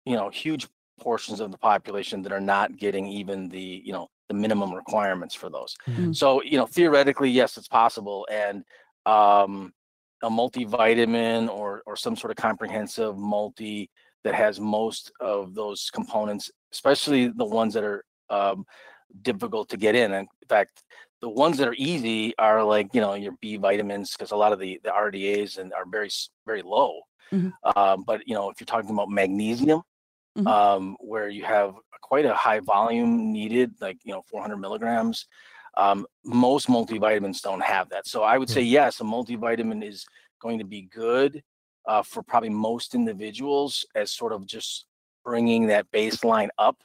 you 0.05 0.15
know, 0.15 0.29
huge 0.29 0.67
portions 1.01 1.39
of 1.39 1.51
the 1.51 1.58
population 1.58 2.22
that 2.22 2.31
are 2.31 2.39
not 2.39 2.77
getting 2.77 3.08
even 3.08 3.50
the 3.50 3.81
you 3.84 3.91
know 3.91 4.08
the 4.29 4.34
minimum 4.34 4.74
requirements 4.74 5.36
for 5.36 5.50
those 5.50 5.75
mm-hmm. 5.88 6.13
so 6.13 6.41
you 6.43 6.58
know 6.58 6.65
theoretically 6.65 7.29
yes 7.29 7.58
it's 7.58 7.67
possible 7.67 8.25
and 8.31 8.63
um 9.05 9.74
a 10.24 10.29
multivitamin 10.29 11.50
or 11.50 11.81
or 11.86 11.96
some 11.96 12.15
sort 12.15 12.31
of 12.31 12.38
comprehensive 12.38 13.17
multi 13.17 13.89
that 14.24 14.36
has 14.36 14.60
most 14.60 15.12
of 15.20 15.55
those 15.55 15.89
components 15.91 16.51
especially 16.72 17.27
the 17.27 17.46
ones 17.46 17.74
that 17.74 17.84
are 17.84 18.05
um, 18.29 18.63
difficult 19.24 19.67
to 19.70 19.77
get 19.77 19.96
in 19.96 20.13
and 20.13 20.27
in 20.41 20.48
fact 20.48 20.84
the 21.22 21.29
ones 21.29 21.58
that 21.58 21.67
are 21.67 21.75
easy 21.77 22.34
are 22.38 22.63
like 22.63 22.88
you 22.93 23.01
know 23.01 23.15
your 23.15 23.34
b 23.41 23.58
vitamins 23.58 24.13
because 24.13 24.31
a 24.31 24.36
lot 24.36 24.53
of 24.53 24.60
the 24.60 24.79
the 24.84 24.89
rdas 24.89 25.58
and 25.58 25.74
are 25.74 25.86
very 25.86 26.10
very 26.46 26.62
low 26.62 27.01
mm-hmm. 27.31 27.50
um, 27.75 28.03
but 28.05 28.22
you 28.27 28.36
know 28.36 28.50
if 28.50 28.60
you're 28.60 28.65
talking 28.65 28.91
about 28.91 29.10
magnesium 29.10 29.81
mm-hmm. 30.38 30.47
um, 30.47 30.97
where 31.00 31.29
you 31.29 31.43
have 31.43 31.75
quite 32.01 32.25
a 32.25 32.33
high 32.33 32.59
volume 32.59 33.31
needed, 33.31 33.73
like 33.79 33.97
you 34.03 34.13
know 34.13 34.23
400 34.29 34.57
milligrams. 34.57 35.25
Um, 35.77 36.05
most 36.25 36.67
multivitamins 36.67 37.41
don't 37.41 37.63
have 37.63 37.89
that, 37.89 38.07
so 38.07 38.23
I 38.23 38.38
would 38.38 38.50
say 38.50 38.61
yes, 38.61 39.00
a 39.00 39.03
multivitamin 39.03 39.88
is 39.88 40.05
going 40.41 40.59
to 40.59 40.65
be 40.65 40.83
good 40.83 41.41
uh, 41.88 42.03
for 42.03 42.21
probably 42.23 42.50
most 42.50 42.95
individuals 42.95 43.85
as 43.95 44.11
sort 44.11 44.33
of 44.33 44.45
just 44.45 44.85
bringing 45.23 45.67
that 45.67 45.89
baseline 45.91 46.50
up. 46.57 46.77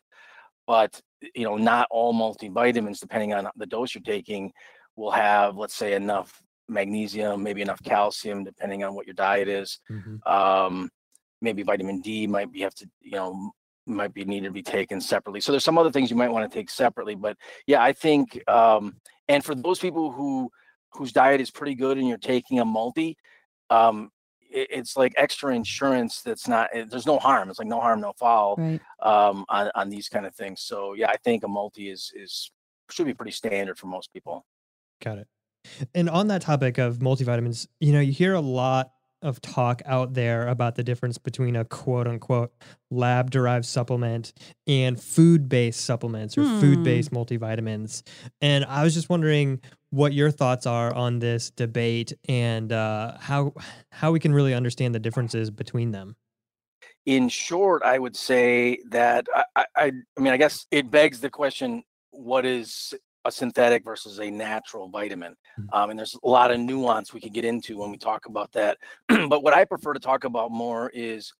But 0.66 1.00
you 1.34 1.44
know, 1.44 1.56
not 1.56 1.88
all 1.90 2.14
multivitamins, 2.14 3.00
depending 3.00 3.34
on 3.34 3.48
the 3.56 3.66
dose 3.66 3.94
you're 3.94 4.02
taking, 4.02 4.52
will 4.96 5.10
have, 5.10 5.56
let's 5.56 5.74
say, 5.74 5.94
enough 5.94 6.42
magnesium, 6.68 7.42
maybe 7.42 7.62
enough 7.62 7.82
calcium, 7.82 8.44
depending 8.44 8.84
on 8.84 8.94
what 8.94 9.06
your 9.06 9.14
diet 9.14 9.48
is. 9.48 9.78
Mm-hmm. 9.90 10.28
Um, 10.30 10.90
maybe 11.40 11.62
vitamin 11.62 12.00
D 12.00 12.26
might 12.26 12.52
be 12.52 12.60
have 12.60 12.74
to, 12.76 12.88
you 13.00 13.12
know, 13.12 13.52
might 13.86 14.12
be 14.12 14.24
needed 14.24 14.48
to 14.48 14.52
be 14.52 14.62
taken 14.62 15.00
separately. 15.00 15.40
So 15.40 15.52
there's 15.52 15.64
some 15.64 15.78
other 15.78 15.92
things 15.92 16.10
you 16.10 16.16
might 16.16 16.30
want 16.30 16.50
to 16.50 16.58
take 16.58 16.70
separately. 16.70 17.14
But 17.14 17.36
yeah, 17.66 17.82
I 17.82 17.92
think 17.92 18.42
um, 18.48 18.96
and 19.28 19.44
for 19.44 19.54
those 19.54 19.78
people 19.78 20.10
who 20.10 20.50
whose 20.92 21.12
diet 21.12 21.40
is 21.40 21.50
pretty 21.50 21.74
good 21.74 21.98
and 21.98 22.08
you're 22.08 22.18
taking 22.18 22.58
a 22.58 22.64
multi, 22.64 23.16
um, 23.70 24.10
it, 24.50 24.68
it's 24.70 24.96
like 24.96 25.12
extra 25.16 25.54
insurance 25.54 26.22
that's 26.22 26.48
not 26.48 26.74
it, 26.74 26.90
there's 26.90 27.06
no 27.06 27.18
harm. 27.18 27.48
It's 27.50 27.58
like 27.58 27.68
no 27.68 27.80
harm, 27.80 28.00
no 28.00 28.12
foul 28.18 28.56
right. 28.56 28.80
um, 29.00 29.44
on, 29.48 29.70
on 29.74 29.88
these 29.88 30.08
kind 30.08 30.26
of 30.26 30.34
things. 30.34 30.62
So 30.62 30.94
yeah, 30.94 31.08
I 31.08 31.16
think 31.18 31.44
a 31.44 31.48
multi 31.48 31.90
is 31.90 32.12
is 32.14 32.50
should 32.90 33.06
be 33.06 33.14
pretty 33.14 33.32
standard 33.32 33.78
for 33.78 33.86
most 33.86 34.12
people. 34.12 34.44
Got 35.02 35.18
it. 35.18 35.28
And 35.94 36.08
on 36.08 36.28
that 36.28 36.42
topic 36.42 36.78
of 36.78 36.98
multivitamins, 36.98 37.66
you 37.80 37.92
know, 37.92 38.00
you 38.00 38.12
hear 38.12 38.34
a 38.34 38.40
lot 38.40 38.90
of 39.22 39.40
talk 39.40 39.82
out 39.86 40.14
there 40.14 40.46
about 40.48 40.74
the 40.74 40.82
difference 40.82 41.18
between 41.18 41.56
a 41.56 41.64
quote 41.64 42.06
unquote 42.06 42.52
lab 42.90 43.30
derived 43.30 43.64
supplement 43.64 44.32
and 44.66 45.00
food 45.00 45.48
based 45.48 45.80
supplements 45.80 46.36
or 46.36 46.42
hmm. 46.42 46.60
food 46.60 46.84
based 46.84 47.10
multivitamins. 47.10 48.02
And 48.40 48.64
I 48.64 48.84
was 48.84 48.94
just 48.94 49.08
wondering 49.08 49.60
what 49.90 50.12
your 50.12 50.30
thoughts 50.30 50.66
are 50.66 50.92
on 50.94 51.18
this 51.18 51.50
debate 51.50 52.12
and 52.28 52.72
uh, 52.72 53.16
how 53.18 53.54
how 53.90 54.12
we 54.12 54.20
can 54.20 54.32
really 54.32 54.54
understand 54.54 54.94
the 54.94 55.00
differences 55.00 55.50
between 55.50 55.92
them. 55.92 56.16
In 57.06 57.28
short, 57.28 57.82
I 57.84 57.98
would 57.98 58.16
say 58.16 58.78
that 58.90 59.26
I, 59.34 59.44
I, 59.76 59.92
I 60.16 60.20
mean, 60.20 60.32
I 60.32 60.36
guess 60.36 60.66
it 60.70 60.90
begs 60.90 61.20
the 61.20 61.30
question: 61.30 61.84
What 62.10 62.44
is 62.44 62.94
a 63.26 63.32
synthetic 63.32 63.84
versus 63.84 64.20
a 64.20 64.30
natural 64.30 64.88
vitamin. 64.88 65.34
Hmm. 65.56 65.64
Um, 65.72 65.90
and 65.90 65.98
there's 65.98 66.16
a 66.22 66.28
lot 66.28 66.50
of 66.50 66.60
nuance 66.60 67.12
we 67.12 67.20
can 67.20 67.32
get 67.32 67.44
into 67.44 67.78
when 67.78 67.90
we 67.90 67.98
talk 67.98 68.26
about 68.26 68.52
that. 68.52 68.78
but 69.08 69.42
what 69.42 69.54
I 69.54 69.64
prefer 69.64 69.92
to 69.92 70.00
talk 70.00 70.24
about 70.24 70.50
more 70.50 70.90
is 70.94 71.32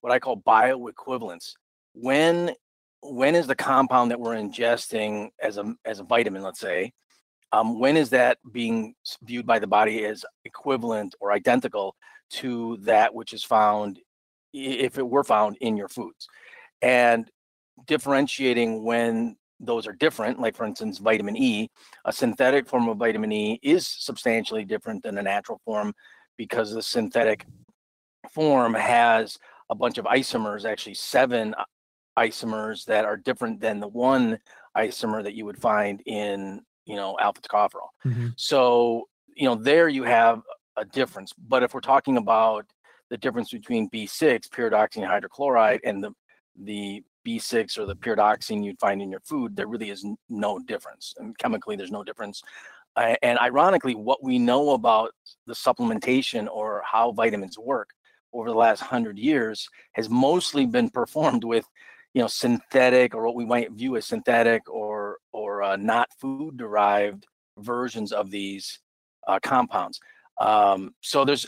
what 0.00 0.12
I 0.12 0.18
call 0.18 0.38
bioequivalence. 0.38 1.52
When 1.94 2.52
when 3.02 3.36
is 3.36 3.46
the 3.46 3.54
compound 3.54 4.10
that 4.10 4.18
we're 4.18 4.36
ingesting 4.36 5.28
as 5.40 5.58
a 5.58 5.74
as 5.84 6.00
a 6.00 6.04
vitamin, 6.04 6.42
let's 6.42 6.60
say, 6.60 6.92
um, 7.52 7.78
when 7.78 7.96
is 7.96 8.10
that 8.10 8.38
being 8.50 8.94
viewed 9.22 9.46
by 9.46 9.58
the 9.58 9.66
body 9.66 10.04
as 10.04 10.24
equivalent 10.44 11.14
or 11.20 11.32
identical 11.32 11.94
to 12.28 12.78
that 12.78 13.14
which 13.14 13.32
is 13.32 13.44
found 13.44 14.00
if 14.52 14.98
it 14.98 15.08
were 15.08 15.24
found 15.24 15.56
in 15.60 15.76
your 15.76 15.88
foods? 15.88 16.26
And 16.82 17.30
differentiating 17.86 18.84
when 18.84 19.36
those 19.60 19.86
are 19.86 19.92
different. 19.92 20.40
Like, 20.40 20.56
for 20.56 20.64
instance, 20.64 20.98
vitamin 20.98 21.36
E, 21.36 21.70
a 22.04 22.12
synthetic 22.12 22.68
form 22.68 22.88
of 22.88 22.98
vitamin 22.98 23.32
E 23.32 23.60
is 23.62 23.86
substantially 23.86 24.64
different 24.64 25.02
than 25.02 25.18
a 25.18 25.22
natural 25.22 25.60
form 25.64 25.94
because 26.36 26.72
the 26.72 26.82
synthetic 26.82 27.46
form 28.32 28.74
has 28.74 29.38
a 29.70 29.74
bunch 29.74 29.98
of 29.98 30.04
isomers, 30.04 30.64
actually, 30.64 30.94
seven 30.94 31.54
isomers 32.18 32.84
that 32.84 33.04
are 33.04 33.16
different 33.16 33.60
than 33.60 33.80
the 33.80 33.88
one 33.88 34.38
isomer 34.76 35.22
that 35.22 35.34
you 35.34 35.44
would 35.44 35.58
find 35.58 36.02
in, 36.06 36.60
you 36.84 36.96
know, 36.96 37.16
alpha 37.20 37.40
tocopherol. 37.40 37.88
Mm-hmm. 38.04 38.28
So, 38.36 39.08
you 39.34 39.46
know, 39.46 39.54
there 39.54 39.88
you 39.88 40.04
have 40.04 40.42
a 40.76 40.84
difference. 40.84 41.32
But 41.36 41.62
if 41.62 41.74
we're 41.74 41.80
talking 41.80 42.16
about 42.16 42.66
the 43.10 43.16
difference 43.16 43.50
between 43.50 43.88
B6, 43.90 44.48
pyridoxine 44.48 45.08
hydrochloride, 45.08 45.80
and 45.84 46.02
the 46.02 46.12
the 46.62 47.02
B6 47.26 47.78
or 47.78 47.86
the 47.86 47.96
pyridoxine 47.96 48.64
you'd 48.64 48.78
find 48.78 49.02
in 49.02 49.10
your 49.10 49.20
food, 49.20 49.56
there 49.56 49.66
really 49.66 49.90
is 49.90 50.06
no 50.28 50.58
difference. 50.58 51.14
And 51.18 51.36
chemically, 51.38 51.76
there's 51.76 51.90
no 51.90 52.04
difference. 52.04 52.42
And 52.96 53.38
ironically, 53.38 53.94
what 53.94 54.22
we 54.22 54.38
know 54.38 54.70
about 54.70 55.12
the 55.46 55.52
supplementation 55.52 56.48
or 56.50 56.82
how 56.84 57.12
vitamins 57.12 57.58
work 57.58 57.90
over 58.32 58.48
the 58.48 58.56
last 58.56 58.80
hundred 58.80 59.18
years 59.18 59.68
has 59.92 60.08
mostly 60.08 60.66
been 60.66 60.88
performed 60.90 61.44
with, 61.44 61.66
you 62.14 62.22
know, 62.22 62.28
synthetic 62.28 63.14
or 63.14 63.24
what 63.24 63.34
we 63.34 63.44
might 63.44 63.72
view 63.72 63.96
as 63.96 64.06
synthetic 64.06 64.68
or 64.70 65.18
or 65.32 65.62
uh, 65.62 65.76
not 65.76 66.08
food 66.20 66.56
derived 66.56 67.26
versions 67.58 68.12
of 68.12 68.30
these 68.30 68.78
uh, 69.26 69.38
compounds. 69.42 70.00
Um, 70.40 70.94
so 71.00 71.24
there's 71.24 71.46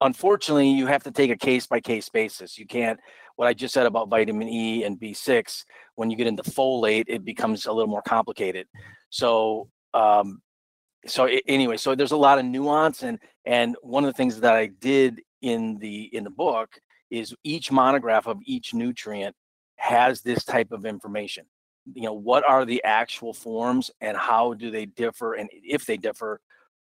unfortunately 0.00 0.70
you 0.70 0.86
have 0.86 1.02
to 1.04 1.10
take 1.10 1.30
a 1.30 1.36
case 1.36 1.66
by 1.66 1.80
case 1.80 2.08
basis. 2.08 2.58
You 2.58 2.66
can't 2.66 3.00
what 3.36 3.48
I 3.48 3.54
just 3.54 3.72
said 3.72 3.86
about 3.86 4.08
vitamin 4.08 4.48
E 4.48 4.84
and 4.84 4.98
B6, 4.98 5.64
when 5.94 6.10
you 6.10 6.16
get 6.16 6.26
into 6.26 6.42
folate, 6.42 7.04
it 7.06 7.24
becomes 7.24 7.66
a 7.66 7.72
little 7.72 7.90
more 7.90 8.02
complicated. 8.02 8.66
So, 9.10 9.68
um, 9.94 10.40
so 11.06 11.28
anyway, 11.46 11.76
so 11.76 11.94
there's 11.94 12.12
a 12.12 12.16
lot 12.16 12.38
of 12.38 12.44
nuance, 12.44 13.02
and 13.02 13.18
and 13.44 13.76
one 13.82 14.04
of 14.04 14.08
the 14.08 14.16
things 14.16 14.40
that 14.40 14.54
I 14.54 14.66
did 14.66 15.20
in 15.42 15.78
the 15.78 16.04
in 16.12 16.24
the 16.24 16.30
book 16.30 16.78
is 17.10 17.34
each 17.44 17.70
monograph 17.70 18.26
of 18.26 18.38
each 18.44 18.74
nutrient 18.74 19.36
has 19.76 20.22
this 20.22 20.44
type 20.44 20.72
of 20.72 20.84
information. 20.84 21.46
You 21.94 22.02
know, 22.04 22.14
what 22.14 22.42
are 22.48 22.64
the 22.64 22.82
actual 22.82 23.32
forms, 23.32 23.90
and 24.00 24.16
how 24.16 24.54
do 24.54 24.70
they 24.70 24.86
differ, 24.86 25.34
and 25.34 25.48
if 25.52 25.86
they 25.86 25.96
differ 25.96 26.40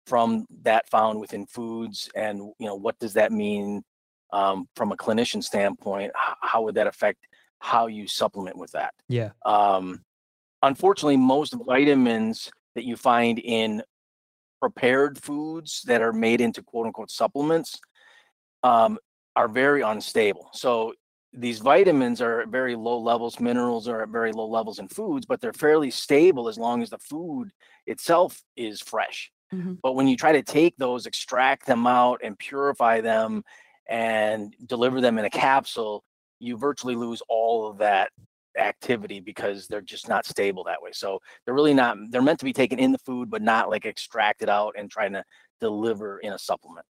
from 0.08 0.46
that 0.64 0.90
found 0.90 1.20
within 1.20 1.46
foods, 1.46 2.10
and 2.16 2.40
you 2.40 2.66
know, 2.66 2.76
what 2.76 2.98
does 2.98 3.14
that 3.14 3.32
mean 3.32 3.84
um, 4.32 4.68
from 4.76 4.92
a 4.92 4.98
clinician 4.98 5.44
standpoint, 5.44 6.12
how, 6.16 6.64
would 6.64 6.76
that 6.76 6.88
affect 6.88 7.28
how 7.60 7.88
you 7.88 8.08
supplement 8.08 8.58
with 8.58 8.72
that. 8.72 8.94
Yeah. 9.08 9.32
Um, 9.46 10.04
unfortunately, 10.62 11.18
most 11.18 11.56
vitamins 11.66 12.52
that 12.76 12.86
you 12.86 12.96
find 12.96 13.40
in 13.40 13.84
prepared 14.60 15.18
foods 15.18 15.84
that 15.86 16.02
are 16.02 16.14
made 16.14 16.42
into 16.42 16.62
quote 16.62 16.88
unquote 16.88 17.12
supplements 17.12 17.80
um, 18.64 18.98
are 19.36 19.48
very 19.48 19.82
unstable. 19.82 20.50
So 20.54 20.94
these 21.34 21.60
vitamins 21.60 22.22
are 22.22 22.42
at 22.42 22.48
very 22.50 22.76
low 22.76 23.00
levels, 23.00 23.40
minerals 23.40 23.88
are 23.88 24.02
at 24.02 24.10
very 24.10 24.32
low 24.32 24.48
levels 24.48 24.80
in 24.80 24.88
foods, 24.88 25.26
but 25.26 25.42
they're 25.42 25.54
fairly 25.54 25.92
stable 25.92 26.48
as 26.48 26.58
long 26.58 26.82
as 26.82 26.90
the 26.90 26.98
food 26.98 27.50
itself 27.86 28.42
is 28.56 28.82
fresh. 28.82 29.32
Mm-hmm. 29.54 29.74
But 29.82 29.94
when 29.94 30.08
you 30.08 30.18
try 30.18 30.34
to 30.34 30.44
take 30.44 30.76
those, 30.78 31.06
extract 31.06 31.66
them 31.66 31.88
out, 31.88 32.22
and 32.24 32.38
purify 32.38 33.02
them 33.02 33.44
and 33.90 34.54
deliver 34.66 35.02
them 35.02 35.18
in 35.18 35.26
a 35.26 35.30
capsule, 35.30 36.04
you 36.40 36.58
virtually 36.58 36.96
lose 36.96 37.22
all 37.30 37.68
of 37.68 37.78
that 37.80 38.10
activity 38.58 39.20
because 39.20 39.68
they're 39.68 39.82
just 39.82 40.10
not 40.10 40.26
stable 40.26 40.64
that 40.64 40.82
way. 40.82 40.92
So 40.94 41.20
they're 41.46 41.54
really 41.54 41.74
not, 41.74 41.98
they're 42.10 42.22
meant 42.22 42.40
to 42.40 42.46
be 42.46 42.54
taken 42.54 42.80
in 42.80 42.92
the 42.92 42.98
food, 43.00 43.30
but 43.30 43.42
not 43.42 43.70
like 43.70 43.86
extracted 43.86 44.50
out 44.50 44.76
and 44.78 44.90
trying 44.90 45.14
to 45.14 45.24
deliver 45.60 46.20
in 46.20 46.34
a 46.34 46.40
supplement. 46.40 46.86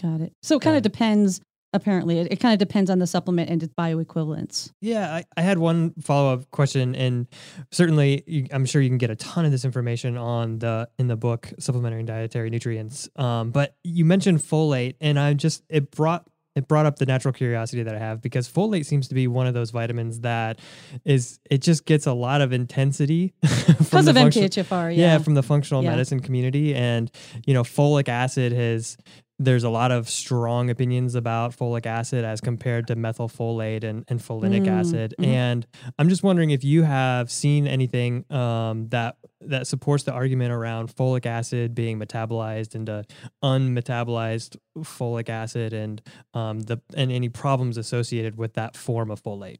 Got 0.00 0.20
it. 0.20 0.32
So 0.42 0.56
it 0.56 0.62
kind 0.62 0.76
of 0.76 0.82
Got 0.82 0.92
depends. 0.92 1.40
Apparently, 1.74 2.18
it, 2.18 2.32
it 2.32 2.40
kind 2.40 2.54
of 2.54 2.58
depends 2.58 2.88
on 2.88 2.98
the 2.98 3.06
supplement 3.06 3.50
and 3.50 3.62
its 3.62 3.74
bioequivalence. 3.74 4.72
Yeah, 4.80 5.16
I, 5.16 5.24
I 5.36 5.42
had 5.42 5.58
one 5.58 5.92
follow 6.00 6.32
up 6.32 6.50
question, 6.50 6.94
and 6.94 7.26
certainly 7.70 8.24
you, 8.26 8.46
I'm 8.52 8.64
sure 8.64 8.80
you 8.80 8.88
can 8.88 8.96
get 8.96 9.10
a 9.10 9.16
ton 9.16 9.44
of 9.44 9.50
this 9.50 9.66
information 9.66 10.16
on 10.16 10.60
the 10.60 10.88
in 10.98 11.08
the 11.08 11.16
book 11.16 11.52
Supplementary 11.58 12.00
and 12.00 12.08
Dietary 12.08 12.48
Nutrients. 12.48 13.10
Um, 13.16 13.50
but 13.50 13.76
you 13.84 14.06
mentioned 14.06 14.38
folate, 14.38 14.94
and 15.02 15.18
I'm 15.18 15.36
just 15.36 15.62
it 15.68 15.90
brought 15.90 16.26
it 16.58 16.68
brought 16.68 16.84
up 16.86 16.96
the 16.98 17.06
natural 17.06 17.32
curiosity 17.32 17.82
that 17.84 17.94
I 17.94 17.98
have 17.98 18.20
because 18.20 18.48
folate 18.48 18.84
seems 18.84 19.08
to 19.08 19.14
be 19.14 19.26
one 19.26 19.46
of 19.46 19.54
those 19.54 19.70
vitamins 19.70 20.20
that 20.20 20.58
is 21.04 21.38
it 21.50 21.62
just 21.62 21.86
gets 21.86 22.06
a 22.06 22.12
lot 22.12 22.40
of 22.40 22.52
intensity 22.52 23.32
from 23.46 23.76
Because 23.78 24.04
the 24.06 24.10
of 24.10 24.16
MTHFR, 24.16 24.94
yeah. 24.94 25.12
yeah. 25.14 25.18
from 25.18 25.34
the 25.34 25.42
functional 25.42 25.82
Yeah. 25.82 25.90
medicine 25.90 26.20
community 26.20 26.74
and 26.74 27.10
you 27.46 27.54
know 27.54 27.62
folic 27.62 28.08
acid 28.08 28.52
has 28.52 28.96
there's 29.40 29.62
a 29.62 29.70
lot 29.70 29.92
of 29.92 30.08
strong 30.08 30.68
opinions 30.68 31.14
about 31.14 31.56
folic 31.56 31.86
acid 31.86 32.24
as 32.24 32.40
compared 32.40 32.88
to 32.88 32.96
methylfolate 32.96 33.84
and, 33.84 34.04
and 34.08 34.18
folinic 34.20 34.64
Mm, 34.64 34.80
acid 34.80 35.14
mhm. 35.18 35.26
and 35.26 35.66
i'm 35.98 36.08
just 36.08 36.22
wondering 36.24 36.50
if 36.50 36.64
you 36.64 36.82
have 36.82 37.30
seen 37.30 37.66
anything 37.68 38.24
um, 38.32 38.88
that 38.88 39.16
that 39.40 39.66
supports 39.66 40.04
the 40.04 40.12
argument 40.12 40.52
around 40.52 40.94
folic 40.94 41.26
acid 41.26 41.74
being 41.74 41.98
metabolized 41.98 42.74
into 42.74 43.04
unmetabolized 43.42 44.56
folic 44.78 45.28
acid 45.28 45.72
and 45.72 46.02
um, 46.34 46.60
the 46.60 46.80
and 46.96 47.12
any 47.12 47.28
problems 47.28 47.76
associated 47.76 48.36
with 48.36 48.54
that 48.54 48.76
form 48.76 49.10
of 49.10 49.22
folate 49.22 49.58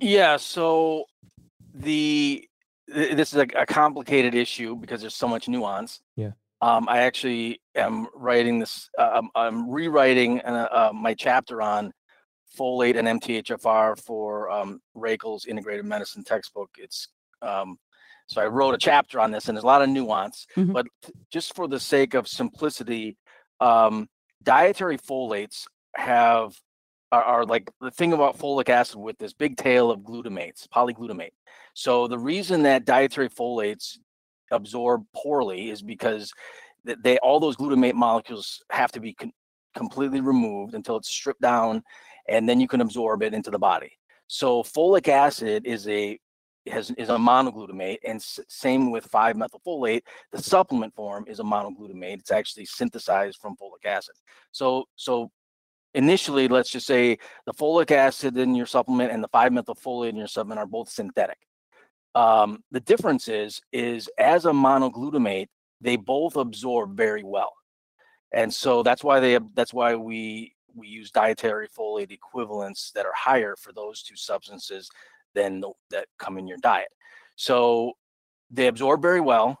Yeah. 0.00 0.36
So 0.36 1.04
the 1.74 2.48
this 2.88 3.32
is 3.32 3.38
a, 3.38 3.46
a 3.56 3.66
complicated 3.66 4.34
issue 4.34 4.76
because 4.76 5.00
there's 5.00 5.14
so 5.14 5.28
much 5.28 5.48
nuance. 5.48 6.00
Yeah. 6.16 6.32
Um, 6.62 6.88
I 6.88 6.98
actually 6.98 7.60
am 7.74 8.06
writing 8.14 8.58
this. 8.58 8.88
Uh, 8.98 9.10
I'm, 9.14 9.28
I'm 9.34 9.70
rewriting 9.70 10.40
uh, 10.40 10.68
uh, 10.70 10.92
my 10.94 11.14
chapter 11.14 11.60
on 11.60 11.92
folate 12.58 12.96
and 12.96 13.20
MTHFR 13.20 14.02
for 14.02 14.50
um, 14.50 14.80
Rakel's 14.96 15.46
integrated 15.46 15.84
medicine 15.84 16.24
textbook. 16.24 16.70
It's 16.78 17.08
um, 17.42 17.76
so 18.26 18.40
I 18.42 18.46
wrote 18.46 18.74
a 18.74 18.78
chapter 18.78 19.20
on 19.20 19.30
this, 19.30 19.48
and 19.48 19.56
there's 19.56 19.64
a 19.64 19.66
lot 19.66 19.82
of 19.82 19.88
nuance. 19.88 20.46
Mhm. 20.56 20.72
But 20.72 20.86
just 21.30 21.54
for 21.54 21.68
the 21.68 21.80
sake 21.80 22.14
of 22.14 22.28
simplicity, 22.28 23.16
um, 23.60 24.08
dietary 24.42 24.98
folates 24.98 25.66
have 25.94 26.56
are, 27.12 27.22
are 27.22 27.44
like 27.44 27.70
the 27.80 27.90
thing 27.90 28.12
about 28.12 28.36
folic 28.36 28.68
acid 28.68 28.96
with 28.96 29.16
this 29.18 29.32
big 29.32 29.56
tail 29.56 29.90
of 29.92 30.00
glutamates, 30.00 30.66
polyglutamate. 30.68 31.30
So 31.74 32.08
the 32.08 32.18
reason 32.18 32.64
that 32.64 32.84
dietary 32.84 33.28
folates 33.28 33.98
absorb 34.50 35.04
poorly 35.14 35.70
is 35.70 35.82
because 35.82 36.32
th- 36.84 36.98
they 37.02 37.18
all 37.18 37.38
those 37.38 37.56
glutamate 37.56 37.94
molecules 37.94 38.62
have 38.70 38.90
to 38.92 39.00
be 39.00 39.14
con- 39.14 39.32
completely 39.76 40.20
removed 40.20 40.74
until 40.74 40.96
it's 40.96 41.08
stripped 41.08 41.40
down, 41.40 41.82
and 42.28 42.48
then 42.48 42.60
you 42.60 42.66
can 42.66 42.80
absorb 42.80 43.22
it 43.22 43.34
into 43.34 43.50
the 43.50 43.58
body. 43.58 43.92
So 44.26 44.64
folic 44.64 45.06
acid 45.08 45.64
is 45.64 45.86
a 45.86 46.18
has 46.68 46.90
is 46.92 47.08
a 47.08 47.16
monoglutamate, 47.16 47.98
and 48.04 48.16
s- 48.16 48.40
same 48.48 48.90
with 48.90 49.10
5-methylfolate. 49.10 50.02
The 50.32 50.42
supplement 50.42 50.94
form 50.94 51.24
is 51.28 51.40
a 51.40 51.44
monoglutamate. 51.44 52.20
It's 52.20 52.30
actually 52.32 52.66
synthesized 52.66 53.38
from 53.40 53.56
folic 53.56 53.86
acid. 53.86 54.14
So 54.52 54.84
so 54.96 55.30
initially, 55.94 56.48
let's 56.48 56.70
just 56.70 56.86
say 56.86 57.18
the 57.46 57.54
folic 57.54 57.90
acid 57.90 58.36
in 58.36 58.54
your 58.54 58.66
supplement 58.66 59.12
and 59.12 59.22
the 59.22 59.28
5-methylfolate 59.28 60.10
in 60.10 60.16
your 60.16 60.26
supplement 60.26 60.58
are 60.60 60.66
both 60.66 60.88
synthetic. 60.88 61.38
Um, 62.14 62.62
the 62.70 62.80
difference 62.80 63.28
is 63.28 63.60
is 63.72 64.08
as 64.18 64.46
a 64.46 64.50
monoglutamate, 64.50 65.48
they 65.80 65.96
both 65.96 66.36
absorb 66.36 66.96
very 66.96 67.22
well, 67.22 67.52
and 68.32 68.52
so 68.52 68.82
that's 68.82 69.04
why 69.04 69.20
they 69.20 69.38
that's 69.54 69.74
why 69.74 69.94
we 69.94 70.54
we 70.74 70.88
use 70.88 71.10
dietary 71.10 71.68
folate 71.68 72.12
equivalents 72.12 72.90
that 72.94 73.06
are 73.06 73.14
higher 73.14 73.56
for 73.56 73.72
those 73.72 74.02
two 74.02 74.16
substances 74.16 74.90
than 75.36 75.60
the, 75.60 75.70
that 75.90 76.06
come 76.18 76.38
in 76.38 76.48
your 76.48 76.58
diet. 76.58 76.88
So 77.36 77.92
they 78.50 78.66
absorb 78.66 79.00
very 79.02 79.20
well. 79.20 79.58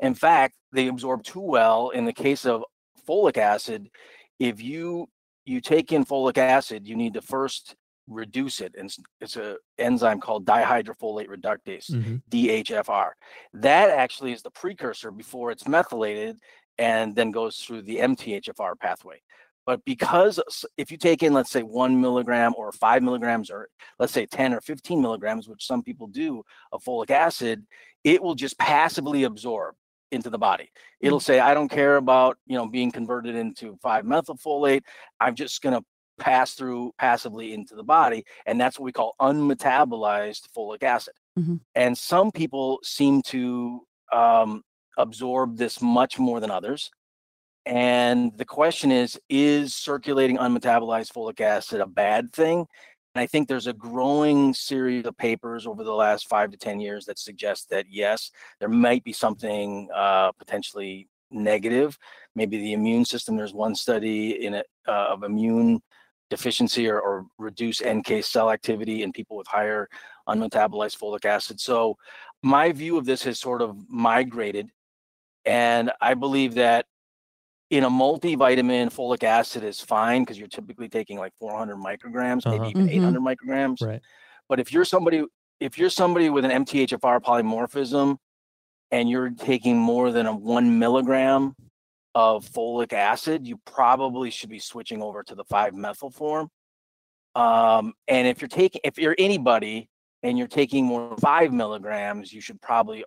In 0.00 0.14
fact, 0.14 0.54
they 0.72 0.88
absorb 0.88 1.22
too 1.24 1.40
well 1.40 1.90
in 1.90 2.04
the 2.06 2.12
case 2.12 2.46
of 2.46 2.64
folic 3.06 3.36
acid. 3.36 3.90
If 4.38 4.62
you 4.62 5.08
you 5.44 5.60
take 5.60 5.90
in 5.92 6.04
folic 6.04 6.38
acid, 6.38 6.86
you 6.86 6.94
need 6.96 7.14
to 7.14 7.20
first 7.20 7.74
reduce 8.06 8.60
it, 8.60 8.74
and 8.78 8.86
it's- 8.90 8.98
it's 9.20 9.36
a 9.36 9.56
enzyme 9.78 10.20
called 10.20 10.44
dihydrofolate 10.46 11.28
reductase. 11.28 11.90
Mm-hmm. 11.90 12.16
DHFR. 12.30 13.10
That 13.54 13.90
actually 13.90 14.32
is 14.32 14.42
the 14.42 14.50
precursor 14.52 15.10
before 15.10 15.50
it's 15.50 15.66
methylated 15.66 16.36
and 16.78 17.14
then 17.16 17.30
goes 17.32 17.56
through 17.58 17.82
the 17.82 17.98
MTHFR 17.98 18.74
pathway. 18.78 19.20
But 19.64 19.84
because 19.84 20.40
if 20.76 20.90
you 20.90 20.98
take 20.98 21.22
in, 21.22 21.32
let's 21.32 21.50
say, 21.50 21.62
one 21.62 22.00
milligram 22.00 22.52
or 22.56 22.72
five 22.72 23.02
milligrams, 23.02 23.50
or 23.50 23.68
let's 23.98 24.12
say 24.12 24.26
10 24.26 24.54
or 24.54 24.60
15 24.60 25.00
milligrams, 25.00 25.48
which 25.48 25.66
some 25.66 25.82
people 25.82 26.08
do 26.08 26.42
of 26.72 26.82
folic 26.82 27.10
acid, 27.10 27.64
it 28.02 28.22
will 28.22 28.34
just 28.34 28.58
passively 28.58 29.24
absorb 29.24 29.76
into 30.10 30.30
the 30.30 30.38
body. 30.38 30.70
It'll 31.00 31.20
say, 31.20 31.40
I 31.40 31.54
don't 31.54 31.70
care 31.70 31.96
about, 31.96 32.38
you 32.46 32.56
know, 32.56 32.66
being 32.66 32.90
converted 32.90 33.34
into 33.34 33.78
5-methylfolate. 33.84 34.82
I'm 35.20 35.34
just 35.34 35.62
going 35.62 35.74
to 35.74 35.84
pass 36.18 36.54
through 36.54 36.92
passively 36.98 37.54
into 37.54 37.74
the 37.74 37.82
body. 37.82 38.24
And 38.46 38.60
that's 38.60 38.78
what 38.78 38.84
we 38.84 38.92
call 38.92 39.14
unmetabolized 39.20 40.42
folic 40.56 40.82
acid. 40.82 41.14
Mhm. 41.38 41.60
And 41.74 41.96
some 41.96 42.30
people 42.30 42.80
seem 42.82 43.22
to 43.22 43.86
um, 44.12 44.62
absorb 44.98 45.56
this 45.56 45.80
much 45.80 46.18
more 46.18 46.40
than 46.40 46.50
others. 46.50 46.90
And 47.64 48.36
the 48.36 48.44
question 48.44 48.90
is 48.90 49.18
Is 49.28 49.74
circulating 49.74 50.38
unmetabolized 50.38 51.12
folic 51.12 51.40
acid 51.40 51.80
a 51.80 51.86
bad 51.86 52.32
thing? 52.32 52.66
And 53.14 53.22
I 53.22 53.26
think 53.26 53.46
there's 53.46 53.66
a 53.66 53.74
growing 53.74 54.54
series 54.54 55.04
of 55.04 55.16
papers 55.18 55.66
over 55.66 55.84
the 55.84 55.92
last 55.92 56.28
five 56.28 56.50
to 56.50 56.56
10 56.56 56.80
years 56.80 57.04
that 57.04 57.18
suggest 57.18 57.68
that 57.70 57.86
yes, 57.90 58.30
there 58.58 58.70
might 58.70 59.04
be 59.04 59.12
something 59.12 59.88
uh, 59.94 60.32
potentially 60.32 61.08
negative. 61.30 61.98
Maybe 62.34 62.56
the 62.56 62.72
immune 62.72 63.04
system, 63.04 63.36
there's 63.36 63.52
one 63.52 63.74
study 63.74 64.44
in 64.44 64.54
it 64.54 64.66
uh, 64.88 65.06
of 65.10 65.24
immune 65.24 65.82
deficiency 66.30 66.88
or, 66.88 66.98
or 66.98 67.26
reduced 67.36 67.84
NK 67.86 68.24
cell 68.24 68.50
activity 68.50 69.02
in 69.02 69.12
people 69.12 69.36
with 69.36 69.46
higher 69.46 69.88
unmetabolized 70.26 70.98
folic 70.98 71.26
acid. 71.26 71.60
So 71.60 71.98
my 72.42 72.72
view 72.72 72.96
of 72.96 73.04
this 73.04 73.22
has 73.24 73.38
sort 73.38 73.60
of 73.60 73.76
migrated. 73.90 74.70
And 75.44 75.92
I 76.00 76.14
believe 76.14 76.54
that 76.54 76.86
in 77.72 77.84
a 77.84 77.90
multivitamin, 77.90 78.92
folic 78.92 79.24
acid 79.24 79.64
is 79.64 79.80
fine 79.80 80.20
because 80.22 80.38
you're 80.38 80.46
typically 80.46 80.90
taking 80.90 81.16
like 81.18 81.32
400 81.40 81.76
micrograms, 81.76 82.46
Uh-huh. 82.46 82.58
maybe 82.58 82.68
even 82.68 82.86
Mhm. 82.86 82.92
800 82.92 83.20
micrograms. 83.22 83.80
right 83.80 84.02
But 84.46 84.60
if 84.60 84.70
you're 84.74 84.84
somebody, 84.84 85.24
if 85.58 85.78
you're 85.78 85.88
somebody 85.88 86.28
with 86.28 86.44
an 86.44 86.50
MTHFR 86.50 87.18
polymorphism 87.18 88.18
and 88.90 89.08
you're 89.08 89.30
taking 89.30 89.78
more 89.78 90.12
than 90.12 90.26
a 90.26 90.36
one 90.36 90.78
milligram 90.78 91.56
of 92.14 92.44
folic 92.44 92.92
acid, 92.92 93.46
you 93.46 93.56
probably 93.64 94.30
should 94.30 94.50
be 94.50 94.58
switching 94.58 95.00
over 95.00 95.22
to 95.22 95.34
the 95.34 95.44
5-methyl 95.44 96.10
form. 96.10 96.50
Um, 97.34 97.94
and 98.06 98.28
if 98.28 98.42
you're 98.42 98.48
taking, 98.48 98.82
if 98.84 98.98
you're 98.98 99.16
anybody 99.18 99.88
and 100.22 100.36
you're 100.36 100.46
taking 100.46 100.84
more 100.84 101.08
than 101.08 101.16
five 101.16 101.54
milligrams, 101.54 102.34
you 102.34 102.42
should 102.42 102.60
probably 102.60 103.02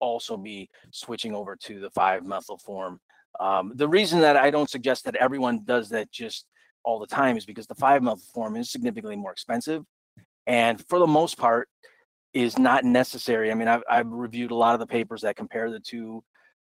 also 0.00 0.36
be 0.36 0.68
switching 0.90 1.36
over 1.36 1.54
to 1.54 1.78
the 1.78 1.90
5-methyl 1.90 2.58
form. 2.58 3.00
Um, 3.40 3.72
the 3.74 3.88
reason 3.88 4.20
that 4.20 4.36
I 4.36 4.50
don't 4.50 4.70
suggest 4.70 5.04
that 5.04 5.16
everyone 5.16 5.64
does 5.64 5.88
that 5.90 6.10
just 6.10 6.46
all 6.84 6.98
the 6.98 7.06
time 7.06 7.36
is 7.36 7.46
because 7.46 7.66
the 7.66 7.74
five 7.74 8.02
methyl 8.02 8.22
form 8.34 8.56
is 8.56 8.70
significantly 8.70 9.16
more 9.16 9.32
expensive 9.32 9.84
and 10.46 10.84
for 10.88 10.98
the 10.98 11.06
most 11.06 11.38
part 11.38 11.68
is 12.34 12.58
not 12.58 12.84
necessary. 12.84 13.50
I 13.50 13.54
mean, 13.54 13.68
I've, 13.68 13.82
I've 13.88 14.08
reviewed 14.08 14.50
a 14.50 14.54
lot 14.54 14.74
of 14.74 14.80
the 14.80 14.86
papers 14.86 15.22
that 15.22 15.36
compare 15.36 15.70
the 15.70 15.80
two 15.80 16.24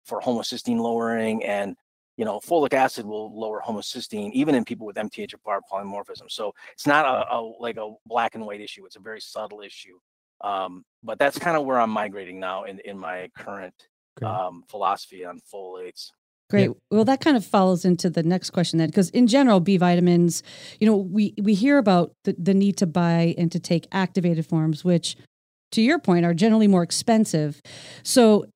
for 0.06 0.20
homocysteine 0.20 0.80
lowering 0.80 1.44
and 1.46 1.76
you 2.18 2.26
know, 2.26 2.40
folic 2.40 2.74
acid 2.74 3.06
will 3.06 3.38
lower 3.40 3.62
homocysteine 3.66 4.32
even 4.34 4.54
in 4.54 4.66
people 4.66 4.86
with 4.86 4.96
MTHFR 4.96 5.62
polymorphism. 5.72 6.30
So 6.30 6.54
it's 6.74 6.86
not 6.86 7.06
a, 7.06 7.36
a 7.36 7.40
like 7.60 7.78
a 7.78 7.94
black 8.06 8.36
and 8.36 8.46
white 8.46 8.62
issue. 8.62 8.86
It's 8.86 8.98
a 8.98 9.00
very 9.00 9.22
subtle 9.22 9.62
issue. 9.62 9.98
Um, 10.42 10.84
but 11.04 11.18
that's 11.18 11.40
kind 11.40 11.56
of 11.56 11.66
where 11.66 11.80
I'm 11.80 11.90
migrating 11.90 12.40
now 12.40 12.66
in 12.66 12.80
in 12.86 13.00
my 13.00 13.30
current 13.36 13.74
um, 14.22 14.64
philosophy 14.70 15.26
on 15.26 15.40
folates. 15.52 16.12
Great. 16.52 16.70
Well, 16.92 17.06
that 17.06 17.22
kind 17.22 17.38
of 17.38 17.46
follows 17.46 17.86
into 17.86 18.10
the 18.10 18.24
next 18.24 18.50
question 18.50 18.78
then, 18.78 18.90
because 18.90 19.10
in 19.12 19.26
general, 19.26 19.62
B 19.62 19.78
vitamins, 19.78 20.44
you 20.82 20.86
know, 20.86 20.98
we 20.98 21.34
we 21.42 21.54
hear 21.54 21.78
about 21.78 22.12
the, 22.26 22.36
the 22.38 22.54
need 22.54 22.76
to 22.78 22.86
buy 22.86 23.34
and 23.38 23.50
to 23.54 23.60
take 23.60 23.88
activated 23.94 24.46
forms, 24.46 24.84
which, 24.84 25.16
to 25.72 25.82
your 25.82 25.98
point, 25.98 26.26
are 26.26 26.34
generally 26.34 26.68
more 26.68 26.84
expensive. 26.84 27.62
So, 28.04 28.48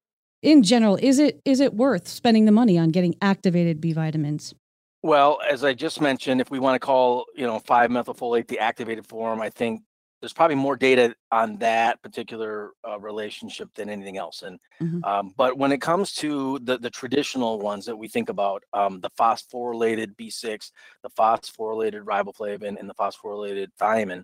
in 0.43 0.61
general, 0.61 0.97
is 1.01 1.19
it 1.19 1.39
is 1.45 1.61
it 1.61 1.73
worth 1.73 2.09
spending 2.09 2.43
the 2.43 2.51
money 2.51 2.77
on 2.77 2.89
getting 2.89 3.15
activated 3.21 3.79
B 3.79 3.93
vitamins? 3.93 4.53
Well, 5.01 5.39
as 5.49 5.63
I 5.63 5.73
just 5.73 6.01
mentioned, 6.01 6.41
if 6.41 6.51
we 6.51 6.59
want 6.59 6.75
to 6.75 6.85
call 6.85 7.25
you 7.33 7.47
know 7.47 7.59
5-methylfolate 7.59 8.47
the 8.49 8.59
activated 8.59 9.07
form, 9.07 9.39
I 9.39 9.49
think 9.49 9.83
there's 10.21 10.33
probably 10.33 10.55
more 10.55 10.75
data 10.75 11.15
on 11.31 11.57
that 11.57 12.01
particular 12.01 12.71
uh, 12.87 12.99
relationship 12.99 13.69
than 13.75 13.89
anything 13.89 14.17
else. 14.17 14.41
And 14.41 14.59
mm-hmm. 14.81 15.03
um, 15.03 15.33
but 15.37 15.57
when 15.57 15.71
it 15.71 15.81
comes 15.81 16.13
to 16.13 16.59
the 16.63 16.77
the 16.77 16.89
traditional 16.89 17.59
ones 17.59 17.85
that 17.85 17.95
we 17.95 18.07
think 18.07 18.29
about, 18.29 18.63
um, 18.73 19.01
the 19.01 19.09
phosphorylated 19.19 20.15
B6, 20.15 20.71
the 21.03 21.09
phosphorylated 21.09 22.03
riboflavin, 22.03 22.79
and 22.79 22.89
the 22.89 22.95
phosphorylated 22.95 23.67
thiamine. 23.79 24.23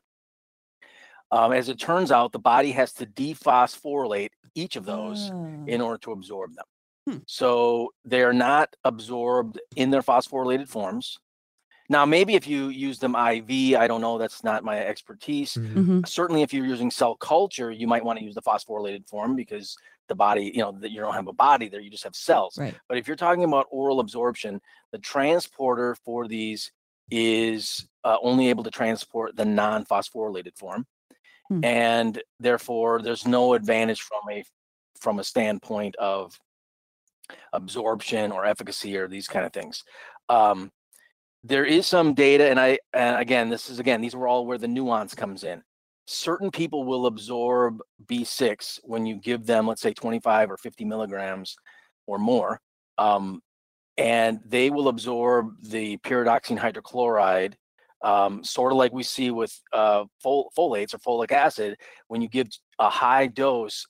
Um, 1.32 1.54
as 1.54 1.70
it 1.70 1.80
turns 1.80 2.12
out, 2.12 2.34
the 2.34 2.40
body 2.40 2.72
has 2.72 2.92
to 2.94 3.06
dephosphorylate 3.06 4.32
each 4.54 4.76
of 4.76 4.86
those 4.86 5.32
oh. 5.32 5.64
in 5.66 5.80
order 5.80 5.98
to 6.00 6.12
absorb 6.12 6.54
them. 6.56 6.66
Hmm. 7.10 7.24
So 7.26 7.94
they 8.06 8.22
are 8.22 8.34
not 8.34 8.76
absorbed 8.84 9.60
in 9.76 9.92
their 9.92 10.02
phosphorylated 10.02 10.68
forms. 10.68 11.18
Now, 11.92 12.06
maybe 12.06 12.36
if 12.36 12.48
you 12.48 12.70
use 12.70 13.00
them 13.00 13.18
IV, 13.18 13.76
I 13.76 13.86
don't 13.86 14.00
know, 14.00 14.18
that's 14.18 14.46
not 14.46 14.64
my 14.64 14.80
expertise. 14.80 15.56
Mm-hmm. 15.56 15.78
mm-hmm. 15.78 16.00
Certainly, 16.06 16.42
if 16.42 16.54
you're 16.54 16.66
using 16.66 16.90
cell 16.90 17.18
culture, 17.18 17.70
you 17.70 17.86
might 17.86 18.06
want 18.06 18.18
to 18.18 18.24
use 18.24 18.34
the 18.34 18.42
phosphorylated 18.42 19.10
form 19.10 19.36
because 19.36 19.76
the 20.08 20.16
body, 20.16 20.54
you 20.56 20.62
know, 20.62 20.72
that 20.80 20.92
you 20.92 21.02
don't 21.02 21.14
have 21.14 21.28
a 21.28 21.34
body 21.34 21.68
there, 21.68 21.82
you 21.82 21.90
just 21.90 22.06
have 22.06 22.16
cells. 22.16 22.58
Right. 22.58 22.74
But 22.88 22.98
if 22.98 23.10
you're 23.10 23.18
talking 23.18 23.44
about 23.44 23.68
oral 23.72 24.00
absorption, 24.00 24.62
the 24.94 25.00
transporter 25.00 25.98
for 26.06 26.30
these 26.30 26.72
is 27.10 27.86
uh, 28.06 28.16
only 28.22 28.48
able 28.48 28.64
to 28.64 28.72
transport 28.72 29.36
the 29.36 29.44
non-phosphorylated 29.44 30.58
form, 30.58 30.88
hmm. 31.50 31.60
and 31.66 32.24
therefore 32.40 33.02
there's 33.02 33.28
no 33.28 33.54
advantage 33.54 34.00
from 34.00 34.22
a 34.32 34.46
from 35.02 35.20
a 35.20 35.26
standpoint 35.26 35.98
of 35.98 36.40
absorption 37.52 38.32
or 38.32 38.46
efficacy 38.46 38.96
or 38.96 39.10
these 39.10 39.28
kind 39.28 39.46
of 39.46 39.52
things. 39.52 39.84
Um, 40.30 40.72
there 41.44 41.66
is 41.66 41.88
some 41.88 42.14
data, 42.14 42.50
and 42.50 42.60
I 42.60 42.80
and 42.94 43.18
again, 43.18 43.50
this 43.50 43.70
is 43.70 43.80
again, 43.80 44.02
these 44.02 44.16
were 44.16 44.28
all 44.28 44.46
where 44.46 44.58
the 44.58 44.68
nuance 44.68 45.16
comes 45.16 45.44
in. 45.44 45.64
Certain 46.06 46.52
people 46.52 46.84
will 46.84 47.06
absorb 47.06 47.80
B6 48.06 48.80
when 48.84 49.06
you 49.06 49.16
give 49.16 49.46
them, 49.46 49.68
let's 49.68 49.82
say, 49.82 49.94
25 49.94 50.52
or 50.52 50.58
50 50.58 50.86
milligrams 50.86 51.56
or 52.06 52.18
more, 52.18 52.60
um, 52.98 53.42
and 53.98 54.40
they 54.46 54.70
will 54.70 54.88
absorb 54.88 55.56
the 55.64 55.98
pyridoxine 56.00 56.60
hydrochloride, 56.60 57.54
um, 58.04 58.44
sort 58.44 58.72
of 58.72 58.78
like 58.78 58.94
we 58.94 59.04
see 59.04 59.32
with 59.32 59.58
uh, 59.74 60.04
fol- 60.22 60.52
folates 60.58 60.94
or 60.94 61.00
folic 61.00 61.32
acid. 61.32 61.78
When 62.08 62.22
you 62.22 62.28
give 62.30 62.50
a 62.80 62.90
high 62.90 63.28
dose, 63.28 63.88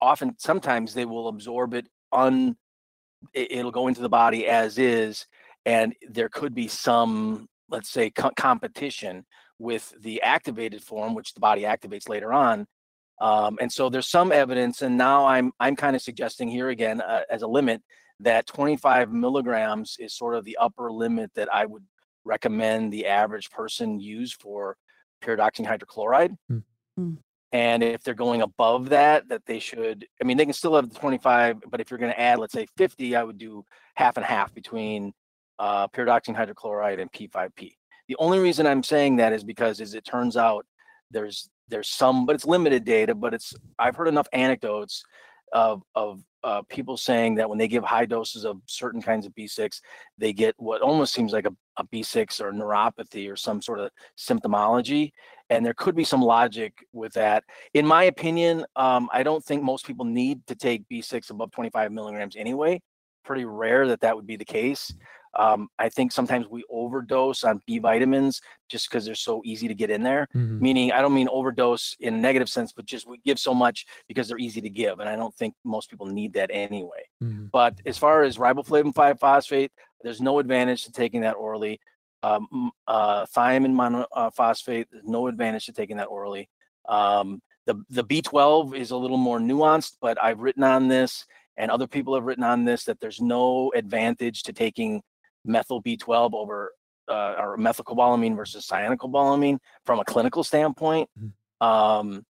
often 0.00 0.36
sometimes 0.38 0.94
they 0.94 1.04
will 1.04 1.28
absorb 1.28 1.74
it 1.74 1.86
un. 2.12 2.56
It'll 3.32 3.70
go 3.70 3.88
into 3.88 4.02
the 4.02 4.08
body 4.08 4.46
as 4.46 4.78
is, 4.78 5.26
and 5.66 5.94
there 6.08 6.28
could 6.28 6.54
be 6.54 6.68
some 6.68 7.48
let's 7.70 7.90
say 7.90 8.10
co- 8.10 8.32
competition 8.36 9.24
with 9.58 9.94
the 10.00 10.22
activated 10.22 10.82
form 10.82 11.14
which 11.14 11.34
the 11.34 11.40
body 11.40 11.62
activates 11.62 12.08
later 12.08 12.32
on 12.32 12.66
um, 13.20 13.58
and 13.60 13.72
so 13.72 13.88
there's 13.88 14.08
some 14.08 14.32
evidence 14.32 14.82
and 14.82 14.96
now 14.96 15.26
i'm 15.26 15.52
i'm 15.60 15.76
kind 15.76 15.96
of 15.96 16.02
suggesting 16.02 16.48
here 16.48 16.68
again 16.70 17.00
uh, 17.00 17.22
as 17.30 17.42
a 17.42 17.46
limit 17.46 17.82
that 18.20 18.46
25 18.46 19.12
milligrams 19.12 19.96
is 19.98 20.14
sort 20.14 20.34
of 20.34 20.44
the 20.44 20.56
upper 20.60 20.90
limit 20.90 21.30
that 21.34 21.52
i 21.52 21.64
would 21.64 21.84
recommend 22.24 22.92
the 22.92 23.06
average 23.06 23.50
person 23.50 24.00
use 24.00 24.32
for 24.32 24.76
pyridoxine 25.22 25.66
hydrochloride 25.66 26.36
mm-hmm. 26.50 27.14
and 27.52 27.82
if 27.82 28.02
they're 28.02 28.14
going 28.14 28.42
above 28.42 28.88
that 28.90 29.28
that 29.28 29.44
they 29.46 29.58
should 29.58 30.06
i 30.20 30.24
mean 30.24 30.36
they 30.36 30.44
can 30.44 30.54
still 30.54 30.74
have 30.74 30.88
the 30.88 30.98
25 30.98 31.62
but 31.70 31.80
if 31.80 31.90
you're 31.90 31.98
going 31.98 32.12
to 32.12 32.20
add 32.20 32.38
let's 32.38 32.52
say 32.52 32.66
50 32.76 33.16
i 33.16 33.22
would 33.22 33.38
do 33.38 33.64
half 33.94 34.16
and 34.16 34.26
half 34.26 34.52
between 34.54 35.12
uh, 35.58 35.88
pyridoxine 35.88 36.36
hydrochloride 36.36 37.00
and 37.00 37.10
P5P. 37.12 37.72
The 38.08 38.16
only 38.18 38.38
reason 38.38 38.66
I'm 38.66 38.82
saying 38.82 39.16
that 39.16 39.32
is 39.32 39.44
because 39.44 39.80
as 39.80 39.94
it 39.94 40.04
turns 40.04 40.36
out 40.36 40.66
there's 41.10 41.48
there's 41.68 41.88
some, 41.88 42.26
but 42.26 42.34
it's 42.34 42.44
limited 42.44 42.84
data. 42.84 43.14
But 43.14 43.32
it's 43.32 43.54
I've 43.78 43.96
heard 43.96 44.08
enough 44.08 44.28
anecdotes 44.32 45.02
of 45.52 45.82
of 45.94 46.20
uh, 46.42 46.62
people 46.68 46.96
saying 46.96 47.36
that 47.36 47.48
when 47.48 47.58
they 47.58 47.68
give 47.68 47.84
high 47.84 48.04
doses 48.04 48.44
of 48.44 48.60
certain 48.66 49.00
kinds 49.00 49.24
of 49.24 49.34
B6, 49.34 49.80
they 50.18 50.32
get 50.34 50.54
what 50.58 50.82
almost 50.82 51.14
seems 51.14 51.32
like 51.32 51.46
a 51.46 51.56
a 51.76 51.84
B6 51.84 52.40
or 52.40 52.52
neuropathy 52.52 53.30
or 53.30 53.36
some 53.36 53.60
sort 53.60 53.80
of 53.80 53.90
symptomology. 54.18 55.12
And 55.50 55.64
there 55.64 55.74
could 55.74 55.94
be 55.94 56.04
some 56.04 56.22
logic 56.22 56.72
with 56.92 57.12
that. 57.14 57.44
In 57.74 57.86
my 57.86 58.04
opinion, 58.04 58.64
um, 58.76 59.08
I 59.12 59.22
don't 59.22 59.44
think 59.44 59.62
most 59.62 59.86
people 59.86 60.04
need 60.04 60.46
to 60.46 60.54
take 60.54 60.88
B6 60.90 61.30
above 61.30 61.50
25 61.52 61.92
milligrams 61.92 62.36
anyway. 62.36 62.80
Pretty 63.24 63.44
rare 63.44 63.88
that 63.88 64.00
that 64.00 64.16
would 64.16 64.26
be 64.26 64.36
the 64.36 64.44
case. 64.44 64.92
Um, 65.36 65.68
I 65.78 65.88
think 65.88 66.12
sometimes 66.12 66.46
we 66.48 66.64
overdose 66.70 67.44
on 67.44 67.60
B 67.66 67.78
vitamins 67.78 68.40
just 68.68 68.88
because 68.88 69.04
they're 69.04 69.14
so 69.14 69.42
easy 69.44 69.68
to 69.68 69.74
get 69.74 69.90
in 69.90 70.02
there. 70.02 70.28
Mm-hmm. 70.34 70.60
Meaning, 70.60 70.92
I 70.92 71.00
don't 71.00 71.14
mean 71.14 71.28
overdose 71.30 71.96
in 72.00 72.14
a 72.14 72.18
negative 72.18 72.48
sense, 72.48 72.72
but 72.72 72.86
just 72.86 73.08
we 73.08 73.18
give 73.24 73.38
so 73.38 73.54
much 73.54 73.86
because 74.08 74.28
they're 74.28 74.38
easy 74.38 74.60
to 74.60 74.70
give. 74.70 75.00
And 75.00 75.08
I 75.08 75.16
don't 75.16 75.34
think 75.34 75.54
most 75.64 75.90
people 75.90 76.06
need 76.06 76.34
that 76.34 76.50
anyway. 76.52 77.04
Mm-hmm. 77.22 77.46
But 77.52 77.80
as 77.86 77.98
far 77.98 78.22
as 78.22 78.38
riboflavin 78.38 78.94
5 78.94 79.18
phosphate, 79.18 79.72
there's 80.02 80.20
no 80.20 80.38
advantage 80.38 80.84
to 80.84 80.92
taking 80.92 81.22
that 81.22 81.34
orally. 81.34 81.80
Um, 82.22 82.70
uh, 82.86 83.26
thiamine 83.26 83.74
monophosphate, 83.74 84.82
uh, 84.82 84.86
there's 84.92 85.04
no 85.04 85.26
advantage 85.26 85.66
to 85.66 85.72
taking 85.72 85.98
that 85.98 86.06
orally. 86.06 86.48
Um, 86.88 87.42
the, 87.66 87.82
the 87.90 88.04
B12 88.04 88.76
is 88.76 88.90
a 88.92 88.96
little 88.96 89.16
more 89.16 89.38
nuanced, 89.38 89.96
but 90.00 90.22
I've 90.22 90.40
written 90.40 90.62
on 90.62 90.88
this 90.88 91.26
and 91.56 91.70
other 91.70 91.86
people 91.86 92.14
have 92.14 92.24
written 92.24 92.44
on 92.44 92.64
this 92.64 92.84
that 92.84 93.00
there's 93.00 93.20
no 93.20 93.72
advantage 93.74 94.42
to 94.44 94.52
taking 94.52 95.02
methyl 95.44 95.82
B12 95.82 96.32
over 96.34 96.72
uh, 97.08 97.34
or 97.38 97.56
methylcobalamin 97.56 98.36
versus 98.36 98.66
cyanocobalamin 98.66 99.58
from 99.84 100.00
a 100.00 100.04
clinical 100.04 100.44
standpoint. 100.44 101.08
Mm-hmm. 101.18 101.66
Um, 101.66 102.24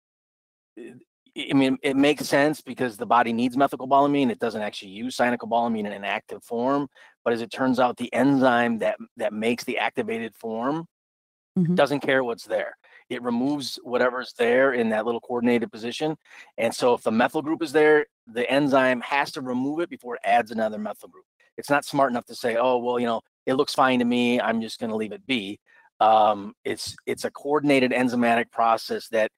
I 1.35 1.53
mean, 1.53 1.77
it 1.81 1.95
makes 1.95 2.27
sense 2.27 2.61
because 2.61 2.97
the 2.97 3.05
body 3.05 3.33
needs 3.33 3.55
methylcobalamin. 3.55 4.29
It 4.29 4.39
doesn't 4.39 4.61
actually 4.61 4.91
use 4.91 5.17
cyanocobalamin 5.17 5.79
in 5.79 5.91
an 5.91 6.03
active 6.03 6.43
form. 6.43 6.87
But 7.23 7.33
as 7.33 7.41
it 7.41 7.51
turns 7.51 7.79
out, 7.79 7.97
the 7.97 8.13
enzyme 8.13 8.79
that 8.79 8.97
that 9.17 9.33
makes 9.33 9.63
the 9.63 9.79
activated 9.79 10.35
form 10.35 10.87
mm-hmm. 11.57 11.75
doesn't 11.75 12.01
care 12.01 12.23
what's 12.23 12.45
there. 12.45 12.77
It 13.09 13.21
removes 13.21 13.79
whatever's 13.83 14.33
there 14.37 14.73
in 14.73 14.89
that 14.89 15.05
little 15.05 15.21
coordinated 15.21 15.71
position. 15.71 16.17
And 16.57 16.73
so 16.73 16.93
if 16.93 17.03
the 17.03 17.11
methyl 17.11 17.41
group 17.41 17.61
is 17.61 17.71
there, 17.71 18.05
the 18.27 18.49
enzyme 18.49 19.01
has 19.01 19.31
to 19.33 19.41
remove 19.41 19.79
it 19.79 19.89
before 19.89 20.15
it 20.15 20.21
adds 20.23 20.51
another 20.51 20.77
methyl 20.77 21.09
group 21.09 21.25
it's 21.57 21.69
not 21.69 21.85
smart 21.85 22.11
enough 22.11 22.25
to 22.25 22.35
say, 22.35 22.55
oh 22.55 22.77
well, 22.77 22.99
you 22.99 23.05
know, 23.05 23.21
it 23.45 23.53
looks 23.53 23.73
fine 23.73 23.99
to 23.99 24.05
me. 24.05 24.39
I'm 24.39 24.61
just 24.61 24.79
going 24.79 24.89
to 24.89 24.95
leave 24.95 25.11
it 25.11 25.25
be. 25.25 25.59
Um, 25.99 26.53
it's 26.63 26.95
it's 27.05 27.25
a 27.25 27.31
coordinated 27.31 27.91
enzymatic 27.91 28.51
process 28.51 29.07
that 29.09 29.31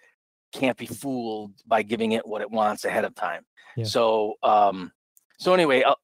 can't 0.53 0.77
be 0.77 0.85
fooled 0.85 1.53
by 1.65 1.83
giving 1.83 2.13
it 2.13 2.25
what 2.25 2.41
it 2.41 2.49
wants 2.49 2.85
ahead 2.85 3.05
of 3.05 3.13
time. 3.15 3.43
Yeah. 3.75 3.85
So 3.85 4.35
um, 4.43 4.91
so 5.37 5.53
anyway, 5.53 5.83
uh, 5.83 5.95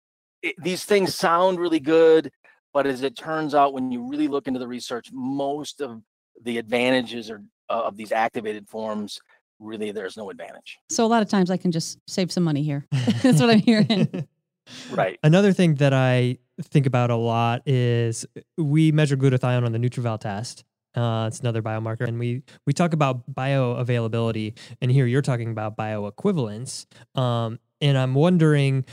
it, 0.41 0.55
these 0.61 0.83
things 0.83 1.15
sound 1.15 1.59
really 1.59 1.79
good, 1.79 2.31
but 2.73 2.85
as 2.85 3.01
it 3.03 3.15
turns 3.15 3.55
out, 3.55 3.73
when 3.73 3.91
you 3.91 4.07
really 4.07 4.27
look 4.27 4.47
into 4.47 4.59
the 4.59 4.67
research, 4.67 5.09
most 5.11 5.81
of 5.81 6.01
the 6.43 6.57
advantages 6.57 7.29
are, 7.29 7.43
uh, 7.69 7.83
of 7.83 7.95
these 7.95 8.11
activated 8.11 8.67
forms 8.67 9.19
really 9.61 9.91
there's 9.91 10.17
no 10.17 10.29
advantage. 10.29 10.77
So 10.89 11.05
a 11.05 11.07
lot 11.07 11.21
of 11.21 11.29
times 11.29 11.49
I 11.49 11.57
can 11.57 11.71
just 11.71 11.99
save 12.07 12.31
some 12.31 12.43
money 12.43 12.63
here. 12.63 12.85
That's 13.21 13.39
what 13.39 13.49
I'm 13.49 13.59
hearing. 13.59 14.27
Right. 14.89 15.19
Another 15.23 15.53
thing 15.53 15.75
that 15.75 15.93
I 15.93 16.37
think 16.61 16.85
about 16.85 17.09
a 17.09 17.15
lot 17.15 17.61
is 17.67 18.25
we 18.57 18.91
measure 18.91 19.17
glutathione 19.17 19.65
on 19.65 19.71
the 19.71 19.79
NutrEval 19.79 20.19
test. 20.19 20.63
Uh, 20.95 21.25
it's 21.27 21.39
another 21.39 21.61
biomarker, 21.61 22.07
and 22.07 22.19
we 22.19 22.43
we 22.67 22.73
talk 22.73 22.93
about 22.93 23.33
bioavailability, 23.33 24.57
and 24.81 24.91
here 24.91 25.05
you're 25.05 25.21
talking 25.21 25.49
about 25.49 25.77
bioequivalence. 25.77 26.85
Um, 27.17 27.59
and 27.79 27.97
I'm 27.97 28.13
wondering, 28.13 28.85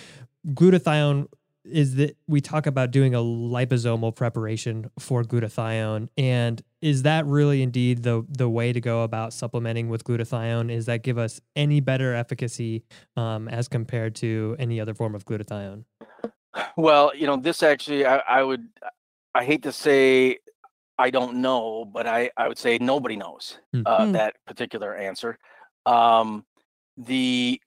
glutathione 0.47 1.27
is 1.71 1.97
that 1.97 2.17
we 2.27 2.41
talk 2.41 2.67
about 2.67 2.91
doing 2.91 3.15
a 3.15 3.19
liposomal 3.19 4.15
preparation 4.15 4.91
for 4.99 5.23
glutathione 5.23 6.09
and 6.17 6.63
is 6.81 7.03
that 7.03 7.27
really 7.27 7.63
indeed 7.63 8.03
the 8.03 8.25
the 8.29 8.49
way 8.49 8.73
to 8.73 8.81
go 8.81 9.03
about 9.03 9.33
supplementing 9.33 9.89
with 9.89 10.05
glutathione 10.05 10.71
is 10.71 10.87
that 10.87 11.03
give 11.03 11.19
us 11.19 11.41
any 11.57 11.81
better 11.81 12.15
efficacy 12.15 12.83
um, 13.17 13.49
as 13.49 13.69
compared 13.69 14.15
to 14.15 14.57
any 14.59 14.81
other 14.81 14.95
form 14.95 15.15
of 15.15 15.25
glutathione 15.25 15.85
Well, 16.77 17.13
you 17.15 17.27
know, 17.27 17.37
this 17.37 17.63
actually, 17.63 18.07
I, 18.07 18.19
I 18.19 18.43
would, 18.43 18.69
I 19.35 19.45
hate 19.45 19.63
to 19.65 19.73
say 19.73 20.39
I 20.99 21.11
don't 21.11 21.37
know, 21.41 21.85
but 21.85 22.07
I, 22.07 22.31
I 22.37 22.49
would 22.49 22.59
say 22.59 22.79
nobody 22.79 23.17
knows 23.17 23.59
Hmm. 23.73 23.83
uh, 23.87 24.07
Hmm. 24.07 24.13
that 24.13 24.37
particular 24.47 24.97
answer. 24.97 25.39
Um, 25.87 26.45
the 26.97 27.61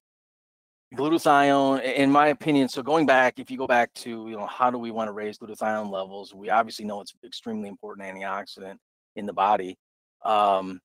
glutathione, 0.95 1.84
in 1.84 2.12
my 2.12 2.27
opinion, 2.27 2.67
so 2.69 2.82
going 2.84 3.06
back, 3.06 3.39
if 3.39 3.49
you 3.49 3.58
go 3.58 3.67
back 3.67 3.93
to, 3.95 4.27
you 4.27 4.38
know, 4.38 4.45
how 4.45 4.69
do 4.69 4.77
we 4.77 4.91
want 4.91 5.08
to 5.08 5.13
raise 5.13 5.38
glutathione 5.38 5.91
levels? 5.91 6.34
We 6.34 6.49
obviously 6.49 6.86
know 6.86 7.01
it's 7.01 7.13
extremely 7.25 7.69
important 7.69 8.08
antioxidant 8.08 8.77
in 9.15 9.25
the 9.25 9.34
body. 9.34 9.77
Um, 10.23 10.82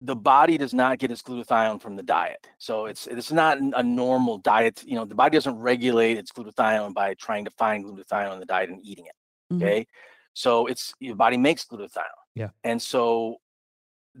the 0.00 0.16
body 0.16 0.58
does 0.58 0.72
not 0.72 0.98
get 0.98 1.10
its 1.10 1.22
glutathione 1.22 1.80
from 1.80 1.96
the 1.96 2.02
diet. 2.02 2.46
So 2.58 2.86
it's 2.86 3.06
it's 3.06 3.32
not 3.32 3.58
a 3.58 3.82
normal 3.82 4.38
diet. 4.38 4.82
You 4.86 4.94
know, 4.94 5.04
the 5.04 5.14
body 5.14 5.36
doesn't 5.36 5.58
regulate 5.58 6.18
its 6.18 6.30
glutathione 6.30 6.94
by 6.94 7.14
trying 7.14 7.44
to 7.46 7.50
find 7.58 7.84
glutathione 7.84 8.34
in 8.34 8.38
the 8.38 8.46
diet 8.46 8.70
and 8.70 8.80
eating 8.84 9.06
it. 9.06 9.54
Mhm. 9.54 9.56
Okay. 9.56 9.86
So 10.34 10.66
it's 10.66 10.94
your 11.00 11.16
body 11.16 11.36
makes 11.36 11.64
glutathione. 11.64 12.04
Yeah. 12.34 12.50
And 12.62 12.80
so 12.80 13.38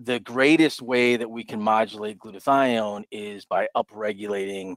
the 0.00 0.20
greatest 0.20 0.80
way 0.80 1.16
that 1.16 1.30
we 1.30 1.44
can 1.44 1.60
modulate 1.60 2.18
glutathione 2.18 3.04
is 3.10 3.44
by 3.44 3.68
upregulating 3.76 4.74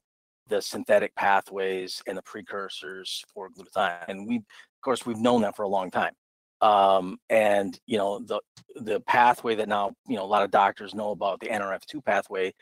the 0.47 0.61
synthetic 0.61 1.15
pathways 1.15 2.01
and 2.07 2.17
the 2.17 2.21
precursors 2.23 3.23
for 3.33 3.49
glutathione. 3.49 4.05
And 4.07 4.27
we, 4.27 4.37
of 4.37 4.81
course, 4.83 5.05
we've 5.05 5.17
known 5.17 5.41
that 5.41 5.55
for 5.55 5.63
a 5.63 5.69
long 5.69 5.91
time. 5.91 6.13
Um, 6.61 7.17
and 7.29 7.79
you 7.87 7.97
know 7.97 8.19
the 8.19 8.39
the 8.75 8.99
pathway 9.01 9.55
that 9.55 9.67
now 9.67 9.93
you 10.07 10.15
know 10.15 10.23
a 10.23 10.25
lot 10.25 10.43
of 10.43 10.51
doctors 10.51 10.93
know 10.93 11.09
about 11.09 11.39
the 11.39 11.47
NRF2 11.47 12.05
pathway, 12.05 12.53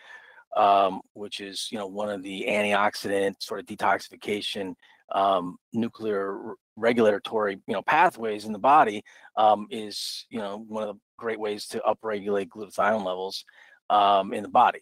um, 0.56 1.02
which 1.14 1.42
is 1.42 1.68
you 1.70 1.78
know 1.78 1.88
one 1.88 2.10
of 2.10 2.24
the 2.24 2.46
antioxidant 2.48 3.36
sort 3.40 3.60
of 3.60 3.66
detoxification 3.66 4.74
um, 5.14 5.58
nuclear 5.74 6.56
regulatory 6.76 7.60
you 7.68 7.74
know 7.74 7.82
pathways 7.82 8.46
in 8.46 8.54
the 8.54 8.60
body 8.60 9.04
um, 9.36 9.68
is 9.70 10.26
you 10.30 10.40
know 10.40 10.64
one 10.68 10.84
of 10.84 10.96
the 10.96 11.02
great 11.18 11.40
ways 11.40 11.68
to 11.68 11.82
upregulate 11.88 12.48
glutathione 12.48 13.06
levels 13.06 13.44
um, 13.90 14.34
in 14.34 14.44
the 14.44 14.50
body. 14.50 14.82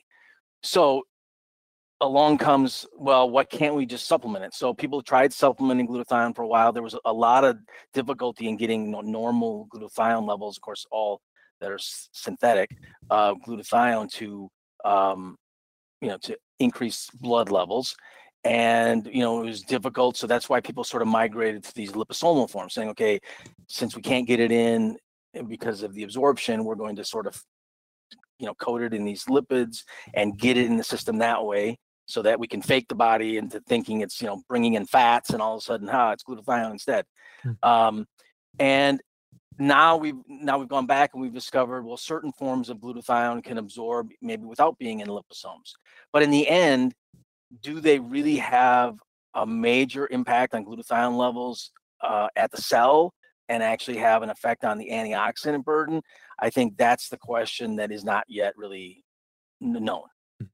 So 0.64 1.04
along 2.02 2.38
comes 2.38 2.86
well, 2.96 3.30
what 3.30 3.50
can't 3.50 3.76
we 3.76 3.86
just 3.86 4.08
supplement 4.08 4.46
it? 4.46 4.54
So 4.54 4.74
people 4.74 5.02
tried 5.02 5.34
supplementing 5.34 5.88
glutathione 5.88 6.36
for 6.36 6.44
a 6.44 6.48
while. 6.48 6.72
There 6.72 6.84
was 6.84 6.96
a 7.06 7.14
lot 7.14 7.44
of 7.44 7.58
difficulty 7.94 8.48
in 8.48 8.58
getting 8.58 8.92
no- 8.92 9.02
normal 9.02 9.68
glutathione 9.74 10.28
levels, 10.28 10.58
of 10.58 10.62
course, 10.62 10.86
all 10.92 11.22
that 11.60 11.72
are 11.72 11.80
synthetic 11.80 12.70
uh, 13.10 13.34
glutathione 13.36 14.12
to 14.12 14.50
um, 14.86 15.38
you 16.02 16.10
know 16.10 16.18
to 16.18 16.38
increase 16.60 17.10
blood 17.20 17.50
levels 17.50 17.96
and 18.48 19.10
you 19.12 19.20
know 19.20 19.42
it 19.42 19.46
was 19.46 19.62
difficult 19.62 20.18
so 20.18 20.28
that's 20.28 20.50
why 20.50 20.60
people 20.60 20.84
sort 20.84 21.02
of 21.02 21.08
migrated 21.08 21.64
to 21.64 21.74
these 21.76 21.92
liposomal 21.92 22.50
forms 22.50 22.74
saying 22.74 22.90
okay 22.90 23.20
since 23.68 23.96
we 23.96 24.02
can't 24.02 24.28
get 24.28 24.40
it 24.40 24.52
in 24.52 24.98
uh, 25.38 25.44
because 25.44 25.84
of 25.84 25.94
the 25.94 26.04
absorption 26.04 26.64
we're 26.64 26.76
going 26.76 26.96
to 26.96 27.04
sort 27.04 27.28
of 27.28 27.42
you 28.40 28.46
know 28.46 28.54
coat 28.56 28.82
it 28.82 28.94
in 28.94 29.04
these 29.04 29.26
lipids 29.26 29.84
and 30.14 30.38
get 30.38 30.58
it 30.58 30.66
in 30.66 30.78
the 30.78 30.84
system 30.84 31.18
that 31.18 31.44
way 31.44 31.78
so 32.06 32.22
that 32.22 32.40
we 32.40 32.48
can 32.48 32.62
fake 32.62 32.88
the 32.88 32.96
body 32.96 33.38
into 33.38 33.60
thinking 33.68 34.02
it's 34.02 34.22
you 34.22 34.28
know 34.28 34.42
bringing 34.48 34.76
in 34.76 34.86
fats 34.86 35.32
and 35.32 35.42
all 35.42 35.56
of 35.56 35.60
a 35.60 35.64
sudden 35.64 35.88
ha 35.88 36.12
it's 36.12 36.24
glutathione 36.24 36.72
instead 36.72 37.06
Hmm. 37.44 37.52
um, 37.64 38.08
and 38.60 39.02
now 39.60 39.98
we've 39.98 40.16
now 40.28 40.60
we've 40.60 40.68
gone 40.68 40.86
back 40.86 41.12
and 41.14 41.22
we've 41.22 41.34
discovered 41.34 41.84
well 41.84 41.98
certain 41.98 42.32
forms 42.32 42.70
of 42.70 42.78
glutathione 42.78 43.44
can 43.44 43.58
absorb 43.58 44.10
maybe 44.22 44.46
without 44.46 44.78
being 44.78 45.00
in 45.00 45.08
liposomes 45.08 45.74
but 46.14 46.22
in 46.22 46.30
the 46.30 46.48
end 46.48 46.94
do 47.62 47.80
they 47.80 48.00
really 48.00 48.38
have 48.38 48.98
a 49.34 49.46
major 49.46 50.08
impact 50.12 50.54
on 50.54 50.66
glutathione 50.66 51.18
levels 51.18 51.72
uh, 52.02 52.28
at 52.36 52.52
the 52.52 52.62
cell 52.62 53.14
and 53.50 53.64
actually 53.64 53.98
have 53.98 54.24
an 54.24 54.30
effect 54.30 54.66
on 54.66 54.78
the 54.78 54.90
antioxidant 54.90 55.64
burden? 55.64 56.02
I 56.40 56.50
think 56.50 56.78
that's 56.78 57.10
the 57.10 57.18
question 57.18 57.78
that 57.78 57.92
is 57.92 58.04
not 58.04 58.26
yet 58.28 58.54
really 58.58 59.04
known. 59.62 60.04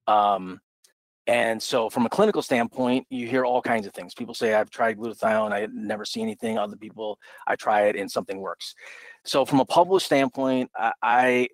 Um, 0.07 0.61
and 1.25 1.61
so 1.61 1.89
from 1.89 2.05
a 2.05 2.09
clinical 2.09 2.41
standpoint 2.41 3.07
you 3.09 3.27
hear 3.27 3.45
all 3.45 3.61
kinds 3.61 3.87
of 3.87 3.93
things. 3.93 4.13
People 4.13 4.33
say 4.33 4.53
i've 4.53 4.69
tried 4.69 4.97
glutathione 4.97 5.51
i 5.51 5.67
never 5.73 6.05
see 6.05 6.21
anything. 6.21 6.57
Other 6.57 6.75
people 6.75 7.17
i 7.47 7.55
try 7.55 7.83
it 7.83 7.95
and 7.95 8.11
something 8.11 8.39
works. 8.39 8.75
So 9.25 9.45
from 9.45 9.59
a 9.59 9.65
published 9.65 10.05
standpoint 10.05 10.69
i 10.75 10.91
i, 11.01 11.47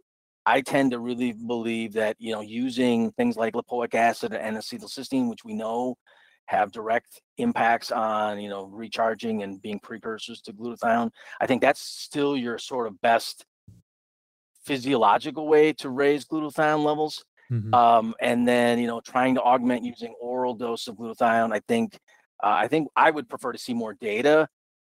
I 0.55 0.62
tend 0.62 0.91
to 0.91 0.99
really 0.99 1.31
believe 1.33 1.93
that 1.93 2.15
you 2.19 2.31
know 2.33 2.41
using 2.41 3.12
things 3.17 3.35
like 3.38 3.53
lipoic 3.53 3.93
acid 3.95 4.33
and 4.33 4.57
acetylcysteine 4.57 5.29
which 5.29 5.43
we 5.45 5.53
know 5.53 5.95
have 6.45 6.71
direct 6.71 7.21
impacts 7.38 7.91
on 7.91 8.39
you 8.43 8.49
know 8.49 8.63
recharging 8.65 9.43
and 9.43 9.62
being 9.62 9.79
precursors 9.79 10.41
to 10.43 10.53
glutathione 10.53 11.09
i 11.41 11.45
think 11.47 11.62
that's 11.62 11.81
still 12.07 12.33
your 12.45 12.57
sort 12.57 12.88
of 12.88 12.99
best 13.01 13.45
physiological 14.65 15.47
way 15.47 15.73
to 15.73 15.89
raise 15.89 16.25
glutathione 16.25 16.83
levels 16.83 17.23
Mhm. 17.51 17.73
um, 17.73 18.13
and 18.19 18.47
then 18.47 18.77
you 18.79 18.88
know 18.88 19.01
trying 19.01 19.33
to 19.35 19.41
augment 19.41 19.83
using 19.83 20.13
oral 20.21 20.53
dose 20.53 20.88
of 20.88 20.95
glutathione 20.95 21.51
i 21.53 21.62
think 21.67 21.97
uh, 22.43 22.57
i 22.63 22.67
think 22.67 22.88
i 22.95 23.09
would 23.09 23.27
prefer 23.29 23.51
to 23.51 23.57
see 23.57 23.73
more 23.73 23.93
data 23.93 24.47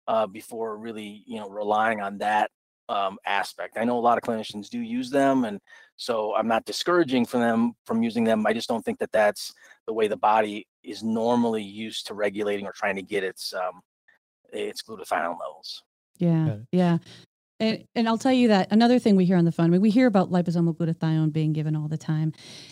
uh, 0.08 0.28
before 0.28 0.78
really 0.78 1.24
you 1.26 1.39
know 1.39 1.50
relying 1.50 2.02
on 2.02 2.17
that 2.17 2.52
um, 2.89 3.17
aspect. 3.25 3.78
I 3.78 3.86
know 3.86 3.97
a 3.97 4.02
lot 4.02 4.17
of 4.17 4.23
clinicians 4.23 4.67
do 4.67 4.80
use 4.80 5.10
them 5.10 5.45
and 5.45 5.60
so 5.95 6.34
i'm 6.36 6.47
not 6.47 6.65
discouraging 6.65 7.25
from 7.25 7.41
them 7.41 7.73
from 7.86 8.04
using 8.04 8.23
them. 8.23 8.45
I 8.45 8.54
just 8.54 8.67
don't 8.67 8.84
think 8.84 8.99
that 8.99 9.12
that's 9.12 9.54
the 9.86 9.93
way 9.93 10.08
the 10.08 10.17
body 10.17 10.67
is 10.84 11.04
normally 11.04 11.63
used 11.63 12.08
to 12.08 12.13
regulating 12.13 12.65
or 12.65 12.71
trying 12.71 12.95
to 12.95 13.02
get 13.02 13.23
its 13.23 13.54
um, 13.54 13.82
its 14.52 14.82
glutathione 14.82 15.39
levels. 15.39 15.84
Yeah, 16.17 16.58
yeah. 16.71 16.97
And, 17.60 17.84
and 17.93 18.08
I'll 18.08 18.17
tell 18.17 18.32
you 18.32 18.48
that 18.48 18.72
another 18.72 19.00
thing 19.00 19.15
we 19.15 19.26
hear 19.26 19.36
on 19.38 19.43
the 19.45 19.52
phone, 19.52 19.65
I 19.65 19.69
mean, 19.69 19.82
we 19.82 19.89
hear 19.89 20.08
about 20.08 20.32
liposomal 20.32 20.76
glutathione 20.76 21.34
being 21.34 21.52
given 21.52 21.76
all 21.76 21.88
the 21.89 21.98
time. 21.98 22.32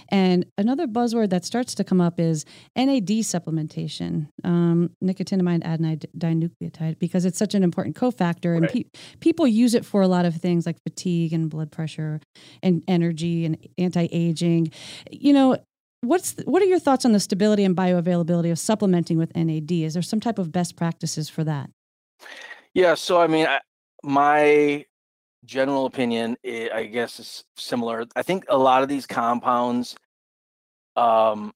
And 0.10 0.46
another 0.58 0.88
buzzword 0.88 1.30
that 1.32 1.44
starts 1.44 1.76
to 1.76 1.84
come 1.84 2.00
up 2.00 2.20
is 2.20 2.46
NAD 2.76 3.08
supplementation, 3.08 4.30
um, 4.46 4.92
nicotinamide 5.04 5.64
adenine 5.64 6.06
dinucleotide, 6.18 7.00
because 7.00 7.26
it's 7.26 7.38
such 7.38 7.54
an 7.54 7.64
important 7.64 7.96
cofactor. 7.98 8.56
And 8.56 8.64
Right. 8.64 8.92
pe- 8.94 9.00
people 9.20 9.46
use 9.48 9.74
it 9.74 9.86
for 9.86 10.02
a 10.02 10.08
lot 10.08 10.26
of 10.26 10.36
things 10.36 10.66
like 10.66 10.78
fatigue 10.84 11.34
and 11.34 11.50
blood 11.50 11.72
pressure 11.72 12.22
and 12.64 12.82
energy 12.88 13.46
and 13.46 13.58
anti 13.78 14.08
aging. 14.12 14.72
You 15.12 15.34
know, 15.34 15.58
What's 16.02 16.36
th- 16.36 16.48
what 16.48 16.62
are 16.62 16.66
your 16.66 16.78
thoughts 16.78 17.06
on 17.06 17.12
the 17.14 17.20
stability 17.20 17.64
and 17.64 17.76
bioavailability 17.76 18.52
of 18.52 18.60
supplementing 18.60 19.18
with 19.18 19.36
NAD? 19.36 19.72
Is 19.72 19.94
there 19.94 20.04
some 20.04 20.20
type 20.20 20.38
of 20.38 20.52
best 20.52 20.76
practices 20.76 21.28
for 21.28 21.44
that? 21.44 21.72
Yeah, 22.76 22.94
so 22.94 23.20
I 23.20 23.26
mean, 23.26 23.48
I, 23.48 23.62
my 24.04 24.86
general 25.46 25.86
opinion, 25.86 26.38
i 26.46 26.70
I 26.74 26.86
guess, 26.86 27.20
is 27.20 27.46
similar. 27.58 28.06
I 28.16 28.24
think 28.24 28.46
a 28.50 28.58
lot 28.58 28.84
of 28.84 28.90
these 28.90 29.06
compounds, 29.08 29.96
um, 30.96 31.54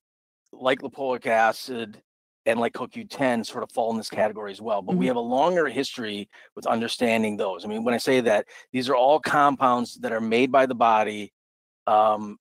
like 0.54 0.82
lipoic 0.82 1.26
acid 1.28 2.02
and 2.46 2.60
like 2.60 2.74
CoQ10, 2.74 3.46
sort 3.46 3.64
of 3.64 3.72
fall 3.72 3.92
in 3.92 3.98
this 3.98 4.10
category 4.10 4.52
as 4.52 4.62
well. 4.62 4.82
But 4.82 4.98
we 4.98 5.06
Mhm. 5.06 5.10
have 5.10 5.16
a 5.18 5.20
longer 5.22 5.68
history 5.68 6.30
with 6.56 6.66
understanding 6.68 7.38
those. 7.38 7.66
I 7.66 7.68
mean, 7.68 7.84
when 7.84 7.94
I 7.94 7.98
say 7.98 8.22
that, 8.22 8.48
these 8.72 8.90
are 8.90 8.96
all 8.96 9.20
compounds 9.20 9.96
that 10.02 10.12
are 10.12 10.22
made 10.22 10.52
by 10.52 10.66
the 10.66 10.76
body, 10.76 11.34
um, 11.88 12.38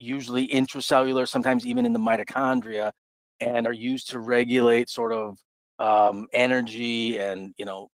usually 0.00 0.48
intracellular, 0.48 1.28
sometimes 1.28 1.66
even 1.66 1.86
in 1.86 1.92
the 1.92 1.98
mitochondria, 1.98 2.92
and 3.40 3.66
are 3.66 3.72
used 3.72 4.10
to 4.10 4.20
regulate 4.20 4.88
sort 4.90 5.12
of 5.12 5.38
um, 5.78 6.28
energy 6.32 7.18
and 7.18 7.54
you 7.58 7.64
know 7.64 7.90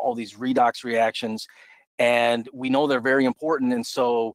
all 0.00 0.14
these 0.14 0.34
redox 0.34 0.84
reactions 0.84 1.46
and 1.98 2.48
we 2.52 2.70
know 2.70 2.86
they're 2.86 3.00
very 3.00 3.24
important 3.24 3.72
and 3.72 3.86
so 3.86 4.34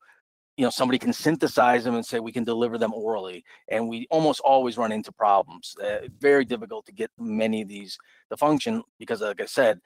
you 0.58 0.64
know 0.64 0.70
somebody 0.70 0.98
can 0.98 1.12
synthesize 1.12 1.84
them 1.84 1.96
and 1.96 2.06
say 2.06 2.20
we 2.20 2.32
can 2.32 2.44
deliver 2.44 2.78
them 2.78 2.94
orally 2.94 3.44
and 3.70 3.88
we 3.90 4.08
almost 4.10 4.40
always 4.42 4.78
run 4.78 4.92
into 4.92 5.12
problems 5.12 5.76
uh, 5.84 6.08
very 6.20 6.46
difficult 6.46 6.86
to 6.86 6.94
get 6.94 7.10
many 7.20 7.62
of 7.62 7.68
these 7.68 7.98
to 8.30 8.38
function 8.38 8.82
because 9.00 9.22
like 9.22 9.42
i 9.42 9.46
said 9.46 9.80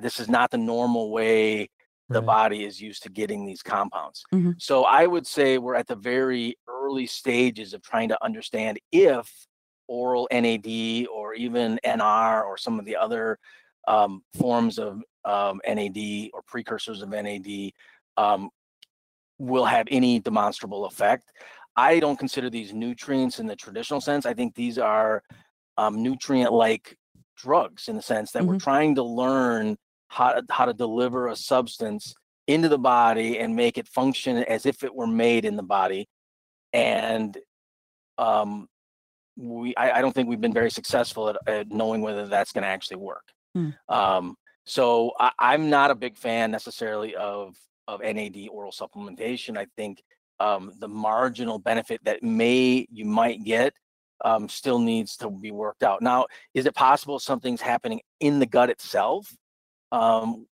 this 0.00 0.18
is 0.18 0.28
not 0.28 0.50
the 0.50 0.58
normal 0.58 1.10
way 1.10 1.68
the 2.10 2.20
Right. 2.20 2.26
body 2.26 2.64
is 2.64 2.80
used 2.80 3.02
to 3.02 3.10
getting 3.10 3.44
these 3.44 3.62
compounds 3.62 4.24
Mhm. 4.32 4.54
so 4.58 4.84
i 4.84 5.06
would 5.06 5.26
say 5.26 5.58
we're 5.58 5.74
at 5.82 5.86
the 5.86 5.96
very 5.96 6.56
early 6.66 7.06
stages 7.06 7.74
of 7.74 7.82
trying 7.82 8.08
to 8.08 8.24
understand 8.24 8.78
if 8.92 9.30
oral 9.88 10.28
NAD 10.30 11.06
or 11.06 11.32
even 11.34 11.78
NR 11.84 12.44
or 12.44 12.56
some 12.58 12.78
of 12.78 12.84
the 12.84 12.96
other 12.96 13.38
um, 13.86 14.22
forms 14.38 14.78
of 14.78 15.02
um, 15.24 15.60
NAD 15.66 16.30
or 16.32 16.42
precursors 16.46 17.02
of 17.02 17.10
NAD 17.10 17.72
um, 18.16 18.50
will 19.38 19.64
have 19.64 19.86
any 19.90 20.18
demonstrable 20.20 20.86
effect. 20.86 21.30
I 21.76 22.00
don't 22.00 22.18
consider 22.18 22.50
these 22.50 22.72
nutrients 22.72 23.38
in 23.38 23.46
the 23.46 23.56
traditional 23.56 24.00
sense. 24.00 24.26
I 24.26 24.34
think 24.34 24.54
these 24.54 24.78
are 24.78 25.22
um, 25.76 26.02
nutrient-like 26.02 26.96
drugs 27.36 27.86
in 27.88 27.94
the 27.94 28.02
sense 28.02 28.32
that 28.32 28.44
we're 28.44 28.56
Mhm. 28.56 28.62
trying 28.62 28.94
to 28.96 29.02
learn 29.04 29.76
how 30.08 30.32
to, 30.32 30.42
how 30.50 30.64
to 30.64 30.72
deliver 30.74 31.28
a 31.28 31.36
substance 31.36 32.14
into 32.48 32.68
the 32.68 32.78
body 32.78 33.38
and 33.38 33.54
make 33.54 33.78
it 33.78 33.86
function 33.86 34.38
as 34.38 34.66
if 34.66 34.82
it 34.82 34.92
were 34.92 35.06
made 35.06 35.44
in 35.44 35.54
the 35.54 35.62
body 35.62 36.08
and 36.72 37.38
um, 38.16 38.68
we 39.36 39.74
I, 39.76 39.98
I 39.98 40.00
don't 40.00 40.12
think 40.12 40.28
we've 40.28 40.40
been 40.40 40.52
very 40.52 40.70
successful 40.70 41.28
at, 41.28 41.36
at 41.46 41.70
knowing 41.70 42.02
whether 42.02 42.26
that's 42.26 42.52
going 42.52 42.62
to 42.62 42.68
actually 42.68 42.96
work. 42.96 43.22
Hmm. 43.54 43.70
Um, 43.88 44.36
so 44.68 45.12
I, 45.18 45.32
I'm 45.38 45.70
not 45.70 45.90
a 45.90 45.94
big 45.94 46.16
fan 46.16 46.50
necessarily 46.50 47.16
of 47.16 47.56
of 47.86 48.00
NAD 48.00 48.48
oral 48.50 48.70
supplementation. 48.70 49.56
I 49.56 49.66
think 49.76 50.02
um, 50.40 50.72
the 50.78 50.88
marginal 50.88 51.58
benefit 51.58 52.00
that 52.04 52.22
may 52.22 52.86
you 52.90 53.04
might 53.06 53.42
get 53.44 53.72
um, 54.24 54.48
still 54.48 54.78
needs 54.78 55.16
to 55.16 55.30
be 55.30 55.50
worked 55.50 55.82
out. 55.82 56.02
Now, 56.02 56.26
is 56.52 56.66
it 56.66 56.74
possible 56.74 57.18
something's 57.18 57.62
happening 57.62 58.02
in 58.20 58.40
the 58.40 58.46
gut 58.46 58.68
itself? 58.68 59.34
Um, 59.90 60.46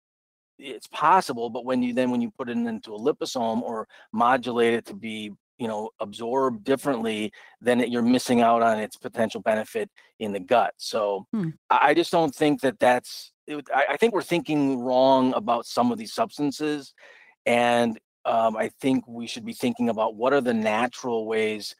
it's 0.57 0.87
possible, 0.87 1.49
but 1.49 1.65
when 1.65 1.83
you 1.83 1.93
then 1.93 2.09
when 2.09 2.21
you 2.21 2.31
put 2.31 2.49
it 2.49 2.55
into 2.57 2.95
a 2.95 2.99
liposome 2.99 3.61
or 3.61 3.87
modulate 4.13 4.73
it 4.73 4.85
to 4.85 4.93
be 4.93 5.33
you 5.57 5.67
know 5.67 5.89
absorbed 5.99 6.63
differently, 6.63 7.33
then 7.59 7.81
it, 7.81 7.89
you're 7.89 8.01
missing 8.01 8.39
out 8.39 8.61
on 8.61 8.79
its 8.79 8.95
potential 8.95 9.41
benefit 9.41 9.89
in 10.19 10.31
the 10.31 10.39
gut. 10.39 10.73
So 10.77 11.27
Hmm. 11.33 11.49
I 11.69 11.89
I 11.89 11.93
just 11.93 12.11
don't 12.13 12.33
think 12.33 12.61
that 12.61 12.79
that's. 12.79 13.33
It, 13.47 13.65
I, 13.73 13.85
I 13.91 13.97
think 13.97 14.13
we're 14.13 14.21
thinking 14.23 14.79
wrong 14.79 15.33
about 15.33 15.65
some 15.65 15.91
of 15.91 15.97
these 15.97 16.13
substances, 16.13 16.93
and 17.45 17.99
um, 18.25 18.57
I 18.57 18.69
think 18.81 19.07
we 19.07 19.27
should 19.27 19.45
be 19.45 19.53
thinking 19.53 19.89
about 19.89 20.15
what 20.15 20.33
are 20.33 20.41
the 20.41 20.53
natural 20.53 21.27
ways 21.27 21.75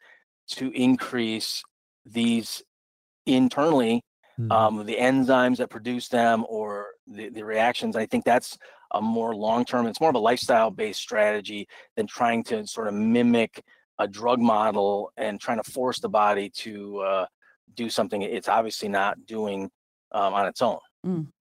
to 0.48 0.70
increase 0.70 1.62
these 2.04 2.62
internally 3.26 4.02
Mhm. 4.38 4.52
um, 4.52 4.86
the 4.86 4.96
enzymes 4.96 5.56
that 5.56 5.70
produce 5.70 6.08
them 6.08 6.44
or 6.48 6.88
the, 7.06 7.30
the 7.30 7.42
reactions. 7.42 7.96
I 7.96 8.04
think 8.06 8.24
that's 8.24 8.58
a 8.92 9.00
more 9.00 9.34
long 9.34 9.64
term, 9.64 9.86
it's 9.86 10.00
more 10.00 10.10
of 10.10 10.14
a 10.16 10.18
lifestyle 10.20 10.70
based 10.70 11.00
strategy 11.00 11.66
than 11.96 12.06
trying 12.06 12.44
to 12.44 12.66
sort 12.66 12.88
of 12.88 12.94
mimic 12.94 13.64
a 13.98 14.06
drug 14.06 14.38
model 14.38 15.10
and 15.16 15.40
trying 15.40 15.56
to 15.62 15.70
force 15.70 16.00
the 16.00 16.08
body 16.08 16.50
to 16.50 16.98
uh, 17.00 17.26
do 17.74 17.88
something 17.88 18.20
it's 18.22 18.48
obviously 18.48 18.88
not 18.88 19.24
doing 19.26 19.70
um, 20.12 20.34
on 20.34 20.46
its 20.46 20.60
own. 20.60 20.78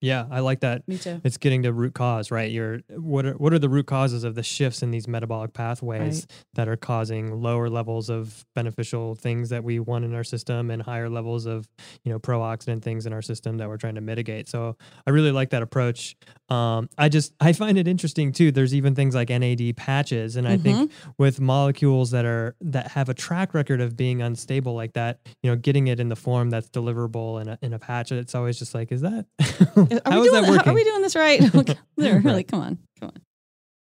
Yeah, 0.02 0.26
I 0.30 0.42
like 0.42 0.60
that. 0.60 0.88
Me 0.88 0.98
too. 0.98 1.22
It's 1.24 1.38
getting 1.38 1.64
to 1.64 1.74
root 1.74 1.94
cause, 1.96 2.30
right? 2.30 2.52
You're 2.52 2.82
what 2.90 3.26
are 3.26 3.34
what 3.34 3.54
are 3.54 3.60
the 3.60 3.70
root 3.70 3.88
causes 3.88 4.24
of 4.24 4.36
the 4.36 4.44
shifts 4.44 4.84
in 4.84 4.92
these 4.92 5.08
metabolic 5.08 5.54
pathways 5.54 6.28
that 6.54 6.68
are 6.68 6.76
causing 6.76 7.42
lower 7.42 7.70
levels 7.70 8.10
of 8.10 8.46
beneficial 8.54 9.16
things 9.16 9.50
that 9.50 9.64
we 9.64 9.80
want 9.80 10.06
in 10.06 10.14
our 10.14 10.24
system 10.24 10.70
and 10.70 10.82
higher 10.82 11.10
levels 11.10 11.46
of, 11.46 11.68
you 12.04 12.12
know, 12.12 12.20
pro-oxidant 12.20 12.84
things 12.84 13.06
in 13.06 13.14
our 13.14 13.22
system 13.22 13.58
that 13.58 13.68
we're 13.68 13.78
trying 13.78 13.96
to 13.96 14.02
mitigate. 14.02 14.48
So 14.48 14.78
I 15.08 15.10
really 15.10 15.32
like 15.32 15.50
that 15.50 15.64
approach. 15.64 16.16
Um, 16.50 16.90
I 16.98 17.10
just 17.10 17.34
I 17.40 17.54
find 17.54 17.78
it 17.78 17.88
interesting 17.88 18.32
too. 18.32 18.52
There's 18.52 18.76
even 18.76 18.94
things 18.94 19.16
like 19.16 19.30
NAD 19.30 19.76
patches, 19.78 20.36
and 20.36 20.48
I 20.48 20.58
think 20.58 20.92
with 21.18 21.42
molecules 21.42 22.12
that 22.12 22.26
are 22.26 22.56
that 22.62 22.92
have 22.92 23.10
a 23.10 23.14
track 23.16 23.54
record 23.54 23.82
of 23.82 23.98
being 23.98 24.22
unstable 24.22 24.76
like 24.76 24.94
that, 24.94 25.20
you 25.42 25.50
know, 25.50 25.56
getting 25.56 25.88
it 25.88 26.00
in 26.00 26.10
the 26.10 26.16
form 26.16 26.52
that's 26.52 26.70
deliverable 26.70 27.42
in 27.42 27.48
a 27.50 27.58
in 27.62 27.74
a 27.74 27.80
patch, 27.80 28.12
it's 28.12 28.36
always 28.36 28.60
just 28.60 28.76
like, 28.76 28.92
is 28.92 29.02
that 29.02 29.26
how 29.46 30.22
we 30.22 30.28
is 30.28 30.32
doing, 30.32 30.44
that 30.44 30.50
working? 30.50 30.72
Are 30.72 30.76
we 30.76 30.84
doing 30.84 31.02
this 31.02 31.16
right? 31.16 31.42
Okay. 31.56 31.76
Really, 31.98 32.44
come 32.44 32.62
on, 32.62 32.78
come 33.00 33.12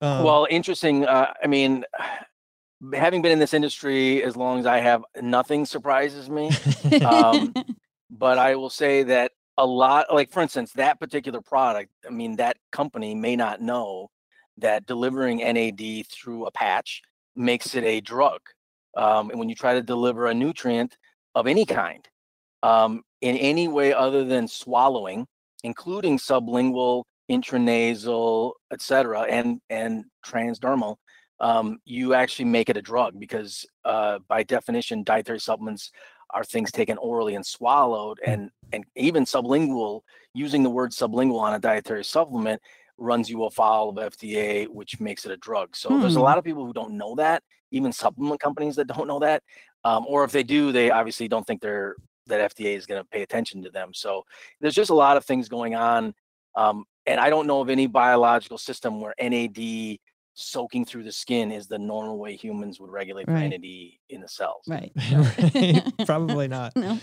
Um, 0.00 0.24
well, 0.24 0.46
interesting. 0.50 1.06
Uh, 1.06 1.32
I 1.42 1.46
mean, 1.46 1.84
having 2.94 3.22
been 3.22 3.32
in 3.32 3.38
this 3.38 3.54
industry 3.54 4.22
as 4.22 4.36
long 4.36 4.58
as 4.58 4.66
I 4.66 4.78
have, 4.78 5.02
nothing 5.20 5.64
surprises 5.66 6.28
me. 6.28 6.50
um, 7.04 7.54
but 8.10 8.38
I 8.38 8.56
will 8.56 8.70
say 8.70 9.02
that 9.04 9.32
a 9.56 9.66
lot, 9.66 10.12
like 10.12 10.30
for 10.30 10.42
instance, 10.42 10.72
that 10.72 10.98
particular 11.00 11.40
product, 11.40 11.90
I 12.06 12.10
mean, 12.10 12.36
that 12.36 12.56
company 12.70 13.14
may 13.14 13.36
not 13.36 13.60
know 13.60 14.10
that 14.58 14.86
delivering 14.86 15.38
NAD 15.38 16.06
through 16.08 16.46
a 16.46 16.50
patch 16.50 17.02
makes 17.36 17.74
it 17.74 17.84
a 17.84 18.00
drug. 18.00 18.40
Um, 18.96 19.30
and 19.30 19.38
when 19.38 19.48
you 19.48 19.54
try 19.54 19.74
to 19.74 19.82
deliver 19.82 20.26
a 20.26 20.34
nutrient 20.34 20.96
of 21.34 21.46
any 21.46 21.64
kind 21.64 22.06
um, 22.62 23.02
in 23.20 23.36
any 23.36 23.68
way 23.68 23.92
other 23.92 24.24
than 24.24 24.48
swallowing, 24.48 25.26
including 25.62 26.18
sublingual, 26.18 27.04
intranasal, 27.30 28.52
et 28.72 28.82
cetera, 28.82 29.22
and, 29.22 29.60
and 29.70 30.04
transdermal, 30.24 30.96
um, 31.40 31.78
you 31.84 32.14
actually 32.14 32.44
make 32.44 32.68
it 32.68 32.76
a 32.76 32.82
drug 32.82 33.18
because 33.18 33.66
uh, 33.84 34.18
by 34.28 34.42
definition, 34.42 35.02
dietary 35.02 35.40
supplements 35.40 35.90
are 36.32 36.44
things 36.44 36.72
taken 36.72 36.96
orally 36.98 37.34
and 37.34 37.44
swallowed 37.44 38.18
and 38.24 38.50
and 38.72 38.84
even 38.96 39.24
sublingual 39.24 40.00
using 40.34 40.62
the 40.62 40.70
word 40.70 40.92
sublingual 40.92 41.38
on 41.40 41.54
a 41.54 41.58
dietary 41.58 42.04
supplement 42.04 42.60
runs 42.96 43.28
you 43.28 43.44
afoul 43.44 43.90
of 43.90 44.12
FDA 44.12 44.66
which 44.68 44.98
makes 45.00 45.26
it 45.26 45.32
a 45.32 45.36
drug 45.36 45.76
so 45.76 45.98
there's 45.98 46.16
a 46.16 46.20
Hmm. 46.20 46.22
lot 46.22 46.38
of 46.38 46.44
people 46.44 46.64
who 46.64 46.72
don't 46.72 46.96
know 46.96 47.14
that 47.16 47.42
even 47.70 47.92
supplement 47.92 48.40
companies 48.40 48.76
that 48.76 48.86
don't 48.86 49.06
know 49.06 49.18
that 49.18 49.42
um, 49.84 50.06
or 50.08 50.24
if 50.24 50.32
they 50.32 50.42
do 50.42 50.72
they 50.72 50.90
obviously 50.90 51.28
don't 51.28 51.46
think 51.46 51.60
they're 51.60 51.96
that 52.26 52.54
FDA 52.54 52.76
is 52.76 52.86
going 52.86 53.00
to 53.00 53.08
pay 53.08 53.22
attention 53.22 53.62
to 53.62 53.70
them 53.70 53.92
so 53.94 54.24
there's 54.60 54.74
just 54.74 54.90
a 54.90 54.94
lot 54.94 55.16
of 55.16 55.24
things 55.24 55.48
going 55.48 55.74
on 55.74 56.14
um, 56.54 56.84
and 57.06 57.18
I 57.18 57.30
don't 57.30 57.46
know 57.46 57.60
of 57.60 57.68
any 57.70 57.86
biological 57.86 58.58
system 58.58 59.00
where 59.00 59.14
NAD 59.20 59.98
soaking 60.34 60.84
through 60.84 61.02
the 61.02 61.12
skin 61.12 61.50
is 61.52 61.66
the 61.66 61.78
normal 61.78 62.18
way 62.18 62.36
humans 62.36 62.80
would 62.80 62.90
regulate 62.90 63.26
for 63.26 63.32
Right. 63.32 63.50
NAD 63.50 63.64
in 64.08 64.20
the 64.20 64.28
cells 64.28 64.64
right. 64.68 64.92
Right. 65.12 65.82
Probably 66.06 66.48
not. 66.48 66.74
No. 66.76 66.98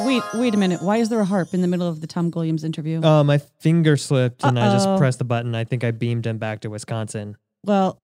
Wait, 0.00 0.22
wait 0.34 0.54
a 0.54 0.56
minute. 0.56 0.82
Why 0.82 0.96
is 0.96 1.10
there 1.10 1.20
a 1.20 1.24
harp 1.24 1.52
in 1.52 1.60
the 1.60 1.68
middle 1.68 1.86
of 1.86 2.00
the 2.00 2.06
Tom 2.06 2.30
Guilliams 2.30 2.64
interview? 2.64 3.02
Uh, 3.02 3.22
my 3.22 3.38
finger 3.38 3.96
slipped 3.96 4.42
and 4.44 4.58
I 4.58 4.72
just 4.72 4.88
pressed 4.98 5.18
the 5.18 5.24
button. 5.24 5.54
I 5.54 5.64
think 5.64 5.84
I 5.84 5.90
beamed 5.90 6.26
him 6.26 6.38
back 6.38 6.60
to 6.60 6.70
Wisconsin. 6.70 7.36
well, 7.64 7.98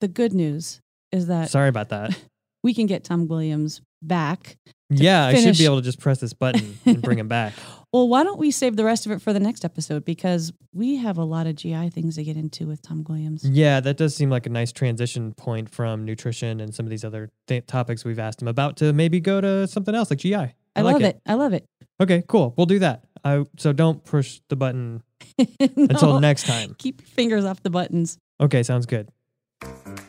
the 0.00 0.08
good 0.08 0.32
news 0.32 0.80
is 1.12 1.26
that 1.26 1.50
Sorry 1.50 1.68
about 1.68 1.88
that. 1.90 2.16
we 2.62 2.72
can 2.72 2.86
get 2.86 3.04
Tom 3.04 3.28
Guilliams 3.28 3.80
back. 4.02 4.56
Yeah, 4.88 5.26
I 5.26 5.34
should 5.34 5.56
be 5.56 5.64
able 5.64 5.76
to 5.76 5.82
just 5.82 6.00
press 6.00 6.18
this 6.18 6.32
button 6.32 6.78
and 6.84 7.00
bring 7.00 7.18
him 7.18 7.28
back. 7.28 7.54
Well, 7.92 8.08
why 8.08 8.22
don't 8.22 8.38
we 8.38 8.52
save 8.52 8.76
the 8.76 8.84
rest 8.84 9.04
of 9.04 9.10
it 9.10 9.20
for 9.20 9.32
the 9.32 9.40
next 9.40 9.64
episode 9.64 10.04
because 10.04 10.52
we 10.72 10.98
have 10.98 11.18
a 11.18 11.24
lot 11.24 11.48
of 11.48 11.56
GI 11.56 11.90
things 11.90 12.14
to 12.14 12.22
get 12.22 12.36
into 12.36 12.68
with 12.68 12.80
Tom 12.82 13.02
Guilliams. 13.02 13.40
Yeah, 13.42 13.80
that 13.80 13.96
does 13.96 14.14
seem 14.14 14.30
like 14.30 14.46
a 14.46 14.48
nice 14.48 14.70
transition 14.70 15.34
point 15.34 15.68
from 15.68 16.04
nutrition 16.04 16.60
and 16.60 16.72
some 16.72 16.86
of 16.86 16.90
these 16.90 17.04
other 17.04 17.30
th- 17.48 17.66
topics 17.66 18.04
we've 18.04 18.20
asked 18.20 18.40
him 18.40 18.46
about 18.46 18.76
to 18.76 18.92
maybe 18.92 19.18
go 19.18 19.40
to 19.40 19.66
something 19.66 19.92
else 19.92 20.08
like 20.08 20.20
GI. 20.20 20.34
I, 20.36 20.54
I, 20.76 20.82
like 20.82 20.92
love 20.92 21.02
it. 21.02 21.20
I 21.26 21.34
love 21.34 21.52
it. 21.52 21.64
Okay, 22.00 22.22
cool. 22.28 22.54
We'll 22.56 22.66
do 22.66 22.78
that. 22.78 23.06
I, 23.24 23.44
so 23.58 23.72
don't 23.72 24.04
push 24.04 24.40
the 24.48 24.54
button 24.54 25.02
until 25.58 26.20
next 26.20 26.46
time. 26.46 26.76
Keep 26.78 27.00
your 27.00 27.08
fingers 27.08 27.44
off 27.44 27.60
the 27.60 27.70
buttons. 27.70 28.18
Okay, 28.40 28.62
sounds 28.62 28.86
good. 28.86 29.08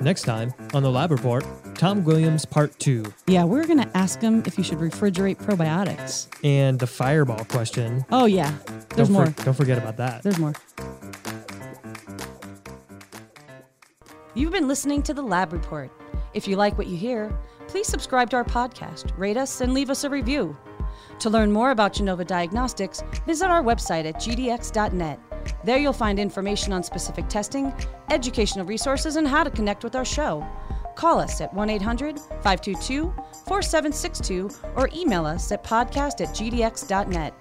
Next 0.01 0.23
time 0.23 0.53
on 0.73 0.81
the 0.83 0.89
Lab 0.89 1.11
Report, 1.11 1.45
Tom 1.75 2.03
Guilliams 2.03 2.49
Part 2.49 2.77
2 2.79 3.05
Yeah, 3.27 3.43
we're 3.43 3.65
going 3.67 3.79
to 3.81 3.97
ask 3.97 4.19
him 4.19 4.41
if 4.47 4.57
you 4.57 4.63
should 4.63 4.79
refrigerate 4.79 5.37
probiotics. 5.37 6.27
and 6.43 6.79
the 6.79 6.87
fireball 6.87 7.45
question. 7.45 8.03
Oh, 8.11 8.25
yeah. 8.25 8.51
There's 8.95 9.09
don't 9.09 9.11
more. 9.13 9.25
don't 9.45 9.53
forget 9.53 9.77
about 9.77 9.97
that. 9.97 10.23
There's 10.23 10.39
more. 10.39 10.53
You've 14.33 14.51
been 14.51 14.67
listening 14.67 15.03
to 15.03 15.13
the 15.13 15.21
Lab 15.21 15.53
Report. 15.53 15.91
If 16.33 16.47
you 16.47 16.55
like 16.55 16.77
what 16.77 16.87
you 16.87 16.97
hear, 16.97 17.37
please 17.67 17.87
subscribe 17.87 18.29
to 18.31 18.37
our 18.37 18.45
podcast, 18.45 19.15
rate 19.17 19.37
us, 19.37 19.61
and 19.61 19.73
leave 19.73 19.89
us 19.89 20.03
a 20.03 20.09
review. 20.09 20.57
To 21.19 21.29
learn 21.29 21.51
more 21.51 21.71
about 21.71 21.93
Genova 21.93 22.25
Diagnostics, 22.25 23.03
visit 23.27 23.49
our 23.49 23.61
website 23.61 24.05
at 24.05 24.15
gdx.net. 24.15 25.19
There 25.63 25.77
you'll 25.77 25.93
find 25.93 26.19
information 26.19 26.73
on 26.73 26.83
specific 26.83 27.27
testing, 27.27 27.73
educational 28.09 28.65
resources, 28.65 29.15
and 29.15 29.27
how 29.27 29.43
to 29.43 29.49
connect 29.49 29.83
with 29.83 29.95
our 29.95 30.05
show. 30.05 30.45
Call 30.95 31.19
us 31.19 31.41
at 31.41 31.53
1 31.53 31.69
800 31.69 32.19
522 32.19 33.13
4762 33.47 34.49
or 34.75 34.89
email 34.93 35.25
us 35.25 35.51
at 35.51 35.63
podcast 35.63 36.21
at 36.21 36.29
gdx.net. 36.35 37.33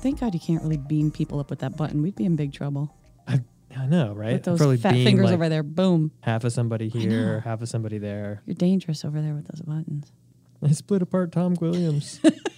Thank 0.00 0.20
God 0.20 0.32
you 0.32 0.40
can't 0.40 0.62
really 0.62 0.76
beam 0.76 1.10
people 1.10 1.40
up 1.40 1.50
with 1.50 1.58
that 1.58 1.76
button. 1.76 2.02
We'd 2.02 2.14
be 2.14 2.24
in 2.24 2.36
big 2.36 2.52
trouble. 2.52 2.94
I, 3.26 3.40
I 3.76 3.86
know, 3.86 4.14
right? 4.14 4.34
With 4.34 4.58
those 4.58 4.80
fat 4.80 4.92
fingers 4.92 5.24
like 5.24 5.34
over 5.34 5.48
there. 5.48 5.64
Boom. 5.64 6.12
half 6.20 6.44
of 6.44 6.52
somebody 6.52 6.88
here, 6.88 7.40
half 7.40 7.62
of 7.62 7.68
somebody 7.68 7.98
there. 7.98 8.42
You're 8.46 8.54
dangerous 8.54 9.04
over 9.04 9.20
there 9.20 9.34
with 9.34 9.48
those 9.48 9.60
buttons. 9.62 10.12
I 10.62 10.68
split 10.72 11.02
apart 11.02 11.32
Tom 11.32 11.56
Guilliams. 11.56 12.20